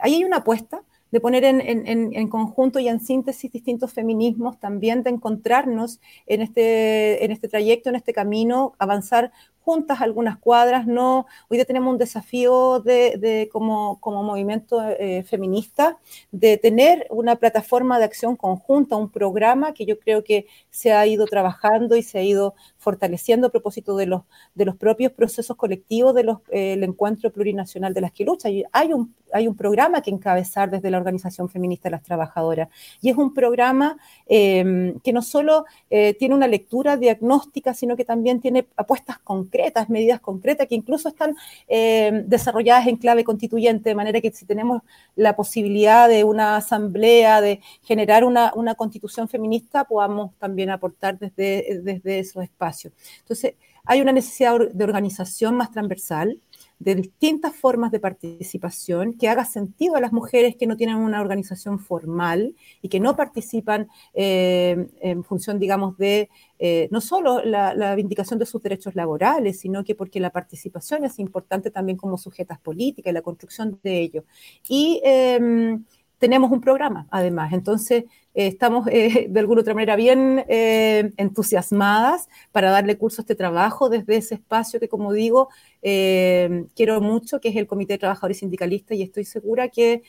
[0.00, 0.82] Ahí hay una apuesta
[1.12, 6.42] de poner en, en, en, conjunto y en síntesis distintos feminismos, también de encontrarnos en
[6.42, 9.30] este, en este trayecto, en este camino, avanzar
[9.66, 15.98] juntas algunas cuadras, no, hoy día tenemos un desafío de, como, como, movimiento eh, feminista
[16.30, 21.04] de tener una plataforma de acción conjunta, un programa que yo creo que se ha
[21.04, 24.22] ido trabajando y se ha ido fortaleciendo a propósito de los,
[24.54, 28.48] de los propios procesos colectivos del eh, encuentro plurinacional de las que lucha.
[28.70, 32.68] Hay un, hay un programa que encabezar desde la Organización Feminista de las Trabajadoras
[33.00, 38.04] y es un programa em, que no solo eh, tiene una lectura diagnóstica, sino que
[38.04, 39.55] también tiene apuestas concretas
[39.88, 41.34] medidas concretas que incluso están
[41.68, 44.82] eh, desarrolladas en clave constituyente, de manera que si tenemos
[45.14, 51.80] la posibilidad de una asamblea, de generar una, una constitución feminista, podamos también aportar desde,
[51.82, 52.92] desde esos espacios.
[53.20, 53.54] Entonces,
[53.84, 56.40] hay una necesidad de organización más transversal,
[56.78, 61.20] de distintas formas de participación, que haga sentido a las mujeres que no tienen una
[61.20, 67.94] organización formal y que no participan eh, en función, digamos, de eh, no solo la,
[67.94, 72.58] vindicación de sus derechos laborales, sino que porque la participación es importante también como sujetas
[72.60, 74.24] políticas y la construcción de ello.
[74.68, 75.84] Y em,
[76.18, 77.52] tenemos un programa, además.
[77.52, 78.04] Entonces,
[78.36, 83.34] eh, estamos eh, de alguna otra manera bien eh, entusiasmadas para darle curso a este
[83.34, 85.48] trabajo desde ese espacio que, como digo,
[85.82, 90.02] quiero mucho, que es el Comité de Trabajadores Sindicalistas, y estoy segura que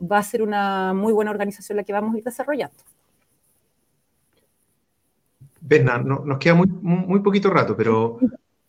[0.00, 2.76] va a ser una muy buena organización la que vamos a ir desarrollando.
[5.60, 8.18] Vesna, nos queda muy, muy, poquito rato, pero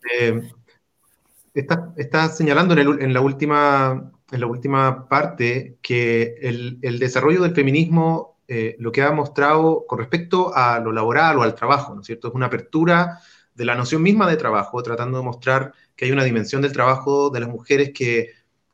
[1.54, 7.54] estás está señalando en, en la última en la última parte que el, desarrollo del
[7.54, 12.00] feminismo eh, lo que ha mostrado con respecto a lo laboral o al trabajo, ¿no
[12.00, 12.28] es cierto?
[12.28, 13.20] Es una apertura
[13.54, 17.30] de la noción misma de trabajo, tratando de mostrar que hay una dimensión del trabajo
[17.30, 18.32] de las mujeres que,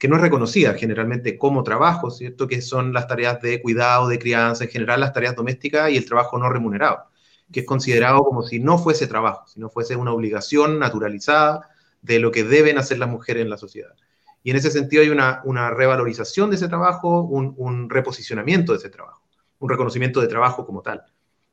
[0.08, 2.48] no es reconocida generalmente como trabajo, ¿cierto?
[2.48, 6.06] Que son las tareas de cuidado, de crianza, en general las tareas domésticas y el
[6.06, 7.04] trabajo no remunerado,
[7.52, 11.68] que es considerado como si no fuese trabajo, si no fuese una obligación naturalizada
[12.00, 13.94] de lo que deben hacer las mujeres en la sociedad.
[14.42, 19.22] Y en ese sentido hay una, revalorización de ese trabajo, un, reposicionamiento de ese trabajo,
[19.60, 21.04] un reconocimiento de trabajo como tal.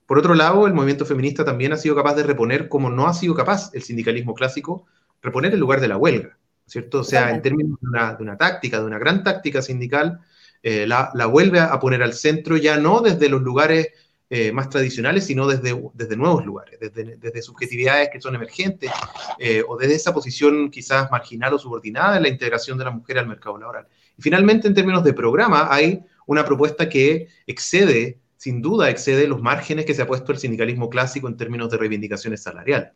[0.05, 3.13] Por otro lado, el movimiento feminista también ha sido capaz de reponer, como no ha
[3.13, 4.85] sido capaz el sindicalismo clásico,
[5.21, 7.01] reponer el lugar de la huelga, ¿cierto?
[7.01, 10.19] O sea, en términos de una, de una táctica, de una gran táctica sindical,
[10.63, 13.89] eh, la, la, vuelve a poner al centro ya no desde los lugares
[14.29, 18.91] eh, más tradicionales, sino desde, desde nuevos lugares, desde, desde subjetividades que son emergentes
[19.39, 23.19] eh, o desde esa posición quizás marginal o subordinada en la integración de la mujer
[23.19, 23.87] al mercado laboral.
[24.17, 29.41] Y finalmente, en términos de programa, hay una propuesta que excede, sin duda, excede los
[29.41, 32.91] márgenes que se ha puesto el sindicalismo clásico en términos de reivindicaciones salariales.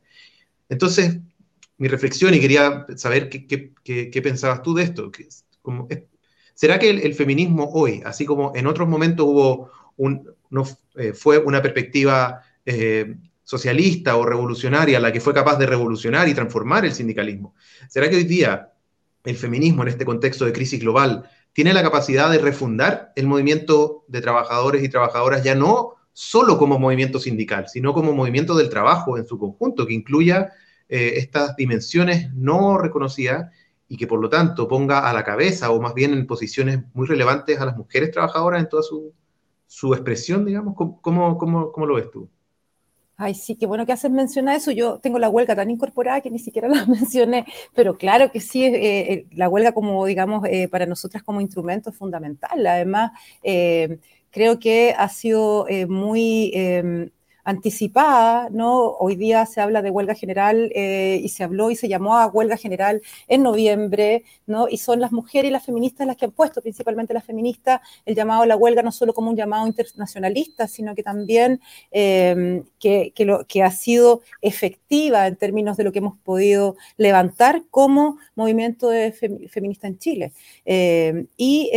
[0.70, 1.18] Entonces,
[1.78, 5.12] mi reflexión, y quería saber qué, qué, pensabas tú de esto,
[6.54, 11.14] ¿será que el, el feminismo hoy, así como en otros momentos hubo un, no eh,
[11.14, 16.86] fue una perspectiva eh, socialista o revolucionaria la que fue capaz de revolucionar y transformar
[16.86, 17.56] el sindicalismo.
[17.90, 18.72] ¿Será que hoy día
[19.24, 24.06] el feminismo en este contexto de crisis global tiene la capacidad de refundar el movimiento
[24.08, 29.18] de trabajadores y trabajadoras ya no solo como movimiento sindical, sino como movimiento del trabajo
[29.18, 30.52] en su conjunto, que incluya
[30.90, 33.50] eh, estas dimensiones no reconocidas
[33.88, 37.08] y que por lo tanto ponga a la cabeza o más bien en posiciones muy
[37.08, 39.14] relevantes a las mujeres trabajadoras en toda su,
[39.68, 40.76] su expresión, digamos?
[40.76, 42.30] ¿Cómo, cómo, lo ves tú?
[43.24, 44.72] Ay, sí, qué bueno que haces mencionar eso.
[44.72, 47.46] Yo tengo la huelga tan incorporada que ni siquiera la mencioné,
[47.76, 51.92] pero claro que sí, eh, eh, la huelga como, digamos, eh, para nosotras como instrumento
[51.92, 52.66] es fundamental.
[52.66, 53.12] Además,
[54.32, 56.52] creo que ha sido muy
[57.44, 58.92] anticipada, ¿no?
[59.00, 62.28] Hoy día se habla de huelga general eh, y se habló y se llamó a
[62.28, 64.68] huelga general en noviembre, ¿no?
[64.68, 68.16] Y son las mujeres y las feministas las que han puesto, principalmente las feministas, el
[68.16, 71.62] llamado a la huelga no solo como un llamado internacionalista, sino que también
[71.92, 76.76] eh, que, que, lo, que ha sido efectiva en términos de lo que hemos podido
[76.98, 79.12] levantar como movimiento de
[79.50, 80.32] feminista en Chile.
[80.66, 81.72] Eh, y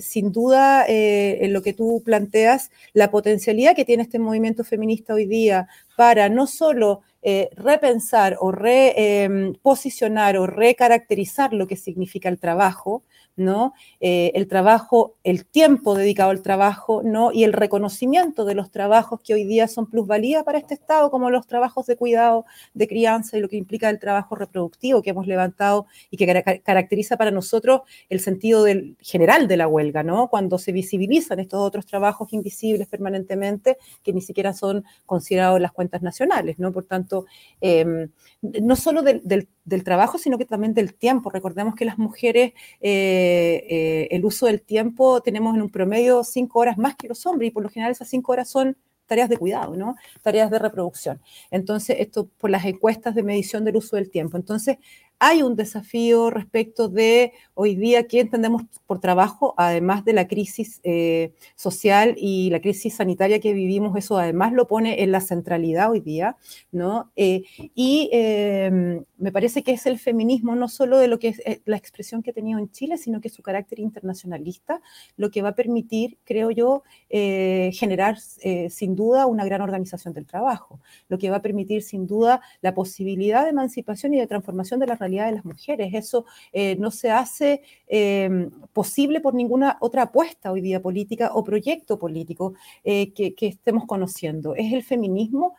[0.00, 5.26] sin duda, en lo que tú planteas, la potencialidad que tiene este movimiento feminista hoy
[5.26, 5.68] día
[5.98, 13.02] para no solo eh, repensar o reposicionar em, o recaracterizar lo que significa el trabajo,
[13.34, 13.72] ¿no?
[13.98, 17.32] Eh, el trabajo, el tiempo dedicado al trabajo, ¿no?
[17.32, 21.30] Y el reconocimiento de los trabajos que hoy día son plusvalía para este Estado, como
[21.30, 22.44] los trabajos de cuidado,
[22.74, 27.16] de crianza y lo que implica el trabajo reproductivo que hemos levantado y que caracteriza
[27.16, 28.64] para nosotros el sentido
[29.00, 30.28] general de la huelga, ¿no?
[30.28, 35.87] Cuando se visibilizan estos otros trabajos invisibles permanentemente que ni siquiera son considerados las cuentas
[36.02, 36.72] nacionales, ¿no?
[36.72, 37.26] Por tanto,
[37.60, 38.10] em,
[38.42, 39.48] no solo del,
[39.84, 41.30] trabajo, sino que también del tiempo.
[41.30, 46.60] Recordemos que las mujeres, eh, eh, el uso del tiempo, tenemos en un promedio cinco
[46.60, 48.76] horas más que los hombres y por lo general esas cinco horas son
[49.06, 49.96] tareas de cuidado, ¿no?
[50.22, 51.20] Tareas de reproducción.
[51.50, 54.36] Entonces, esto por las encuestas de medición del uso del tiempo.
[54.36, 54.76] Entonces,
[55.20, 60.80] hay un desafío respecto de hoy día qué entendemos por trabajo, además de la crisis
[60.84, 65.90] eh, social y la crisis sanitaria que vivimos, eso además lo pone en la centralidad
[65.90, 66.36] hoy día,
[66.70, 67.10] ¿no?
[67.16, 67.42] Eh,
[67.74, 71.62] y em, me parece que es el feminismo no solo de lo que es eh,
[71.64, 74.80] la expresión que ha tenido en Chile, sino que su carácter internacionalista,
[75.16, 80.80] lo que va a permitir, creo yo, generar sin duda una gran organización del trabajo,
[81.08, 84.86] lo que va a permitir sin duda la posibilidad de emancipación y de transformación de
[84.86, 85.92] la de las mujeres.
[85.94, 91.42] Eso eh, no se hace em, posible por ninguna otra apuesta hoy día política o
[91.44, 92.54] proyecto político
[92.84, 94.54] eh, que, estemos conociendo.
[94.54, 95.54] Es el feminismo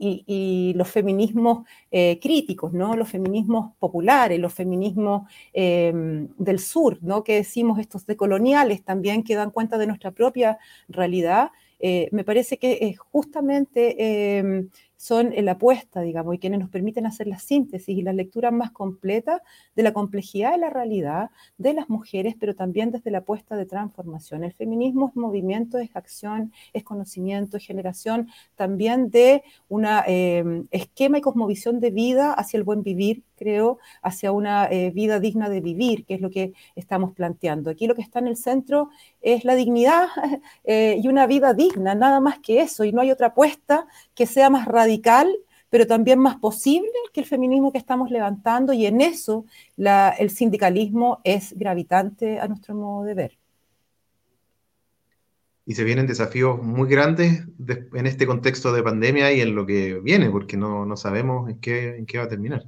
[0.00, 2.94] y los feminismos eh, críticos, ¿no?
[2.94, 7.24] Los feminismos populares, los feminismos em, del sur, ¿no?
[7.24, 10.58] Que decimos estos decoloniales también que dan cuenta de nuestra propia
[10.88, 11.50] realidad.
[12.10, 14.68] me parece que justamente em,
[14.98, 18.72] son la apuesta, digamos, y quienes nos permiten hacer la síntesis y la lectura más
[18.72, 19.42] completa
[19.76, 23.64] de la complejidad de la realidad de las mujeres, pero también desde la apuesta de
[23.64, 24.42] transformación.
[24.42, 31.18] El feminismo es movimiento, es acción, es conocimiento, es generación también de un eh, esquema
[31.18, 35.60] y cosmovisión de vida hacia el buen vivir, creo, hacia una eh, vida digna de
[35.60, 37.70] vivir, que es lo que estamos planteando.
[37.70, 38.90] Aquí lo que está en el centro
[39.20, 40.08] es la dignidad
[40.64, 43.86] eh, y una vida digna, nada más que eso, y no hay otra apuesta
[44.18, 45.32] que sea más radical,
[45.70, 49.44] pero también más posible que el feminismo que estamos levantando y en eso
[49.76, 53.38] el sindicalismo es gravitante a nuestro modo de ver.
[55.66, 57.44] Y se vienen desafíos muy grandes
[57.94, 61.60] en este contexto de pandemia y en lo que viene, porque no, no sabemos en
[61.60, 62.64] qué, en qué va a terminar.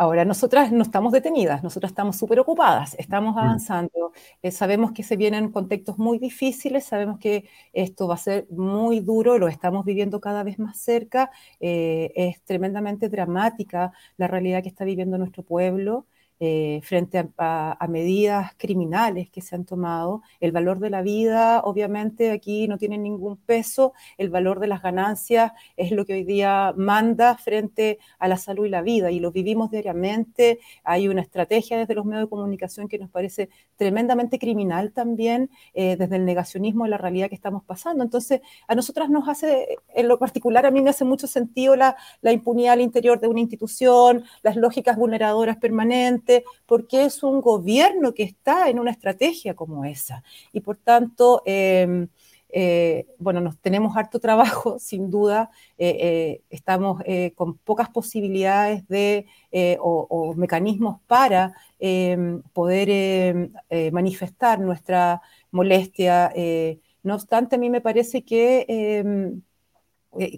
[0.00, 3.38] Ahora, nosotras no estamos detenidas, nosotras estamos súper ocupadas, estamos mm.
[3.38, 8.46] avanzando, eh, sabemos que se vienen contextos muy difíciles, sabemos que esto va a ser
[8.48, 14.62] muy duro, lo estamos viviendo cada vez más cerca, eh, es tremendamente dramática la realidad
[14.62, 16.06] que está viviendo nuestro pueblo.
[16.40, 20.22] Eh, frente a, medidas criminales que se han tomado.
[20.38, 23.92] El valor de la vida, obviamente, aquí no tiene ningún peso.
[24.18, 28.66] El valor de las ganancias es lo que hoy día manda frente a la salud
[28.66, 29.10] y la vida.
[29.10, 30.60] Y lo vivimos diariamente.
[30.84, 35.96] Hay una estrategia desde los medios de comunicación que nos parece tremendamente criminal también, eh,
[35.96, 38.04] desde el negacionismo de la realidad que estamos pasando.
[38.04, 41.96] Entonces, a nosotras nos hace, en lo particular, a mí me hace mucho sentido la,
[42.20, 46.27] la impunidad al interior de una institución, las lógicas vulneradoras permanentes
[46.66, 50.22] porque es un gobierno que está en una estrategia como esa.
[50.52, 52.08] Y por tanto, em,
[52.50, 57.02] eh, bueno, nos tenemos harto trabajo, sin duda, eh, eh, estamos
[57.34, 59.26] con pocas posibilidades de
[59.80, 63.52] o, mecanismos para em, poder em,
[63.92, 65.20] manifestar nuestra
[65.50, 66.32] molestia.
[67.02, 68.66] no obstante, a mí me parece que,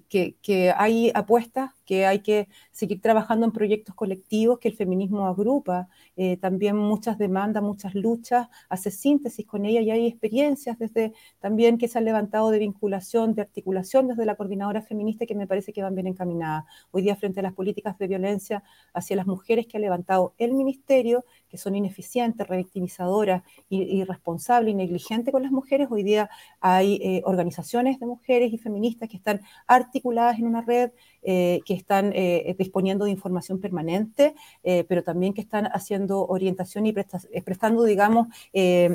[0.09, 5.27] que, que hay apuestas que hay que seguir trabajando en proyectos colectivos que el feminismo
[5.27, 11.13] agrupa, eh, también muchas demandas, muchas luchas, hace síntesis con ella y hay experiencias desde
[11.41, 15.49] también que se han levantado de vinculación, de articulación desde la coordinadora feminista que me
[15.49, 16.65] parece que van bien encaminadas.
[16.93, 18.63] Hoy día frente a las políticas de violencia
[18.95, 25.33] hacia las mujeres que ha levantado el ministerio, que son ineficientes, revictimizadoras, irresponsables y negligentes
[25.33, 26.31] con las mujeres, hoy día
[26.61, 31.80] hay eh, organizaciones de mujeres y feministas que están articuladas en una red eh, que
[31.81, 37.85] están eh, disponiendo de información permanente, eh, pero también que están haciendo orientación y prestando,
[37.85, 38.29] digamos,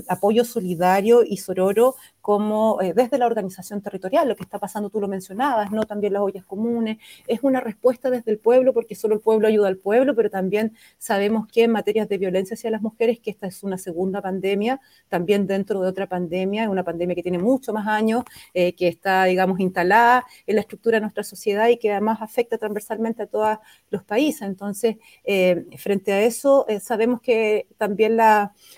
[0.08, 5.08] apoyo solidario y sororo como desde la organización territorial, lo que está pasando, tú lo
[5.08, 5.84] mencionabas, ¿no?
[5.84, 6.98] También las ollas comunes,
[7.28, 10.74] es una respuesta desde el pueblo, porque solo el pueblo ayuda al pueblo, pero también
[10.98, 14.82] sabemos que en materias de violencia hacia las mujeres, que esta es una segunda pandemia,
[15.08, 18.24] también dentro de otra pandemia, una pandemia que tiene mucho más años,
[18.54, 23.22] que está, digamos, instalada en la estructura de nuestra sociedad y que además afecta transversalmente
[23.22, 23.60] a todos
[23.92, 24.42] los países.
[24.42, 24.96] Entonces,
[25.26, 28.18] eh, frente a eso, eh, sabemos que también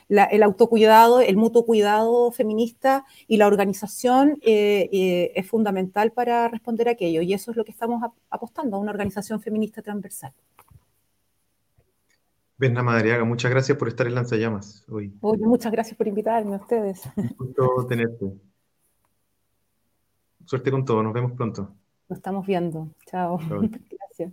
[0.09, 6.47] el autocuidado, el mutuo cuidado feminista y y la organización eh, eh, es fundamental para
[6.47, 10.33] responder a aquello, y eso es lo que estamos apostando, a una organización feminista transversal.
[12.57, 15.13] Berna Madariaga, muchas gracias por estar en Lanzallamas hoy.
[15.21, 17.03] muchas gracias por invitarme a ustedes.
[17.15, 18.25] Un gusto tenerte.
[20.43, 21.75] Suerte con todo, nos vemos pronto.
[22.09, 22.89] Nos estamos viendo.
[23.05, 23.37] Chao.
[23.91, 24.31] Gracias.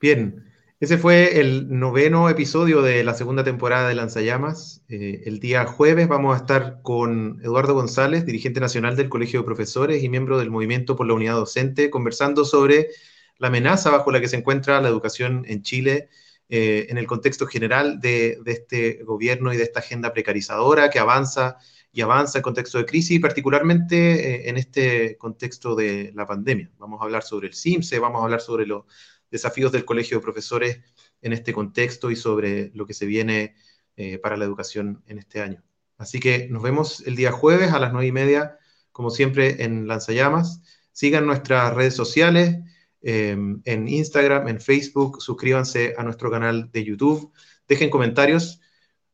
[0.00, 0.44] Bien,
[0.80, 4.84] ese fue el noveno episodio de la segunda temporada de Lanzallamas.
[4.88, 9.46] Eh, el día jueves vamos a estar con Eduardo González, dirigente nacional del Colegio de
[9.46, 12.90] Profesores y miembro del Movimiento por la Unidad Docente, conversando sobre
[13.38, 16.10] la amenaza bajo la que se encuentra la educación en Chile
[16.48, 21.58] eh, en el contexto general de, este gobierno y de esta agenda precarizadora que avanza
[21.90, 26.70] y avanza en contexto de crisis, particularmente eh, en este contexto de la pandemia.
[26.78, 28.84] Vamos a hablar sobre el CIMSE, vamos a hablar sobre los
[29.30, 30.80] desafíos del Colegio de Profesores
[31.22, 33.54] en este contexto y sobre lo que se viene
[33.96, 35.62] eh, para la educación en este año.
[35.96, 38.58] Así que nos vemos el día jueves a las nueve y media,
[38.92, 40.62] como siempre, en Lanzallamas.
[40.92, 42.56] Sigan nuestras redes sociales,
[43.02, 47.32] em, en Instagram, en Facebook, suscríbanse a nuestro canal de YouTube,
[47.66, 48.60] dejen comentarios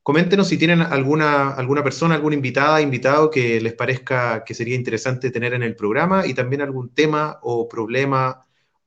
[0.04, 5.30] Coméntenos si tienen alguna, alguna persona, alguna invitada, invitado que les parezca que sería interesante
[5.30, 8.43] tener en el programa y también algún tema o problema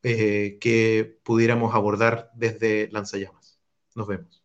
[0.08, 3.60] eh, que pudiéramos abordar desde Lanzallamas.
[3.96, 4.37] Nos vemos.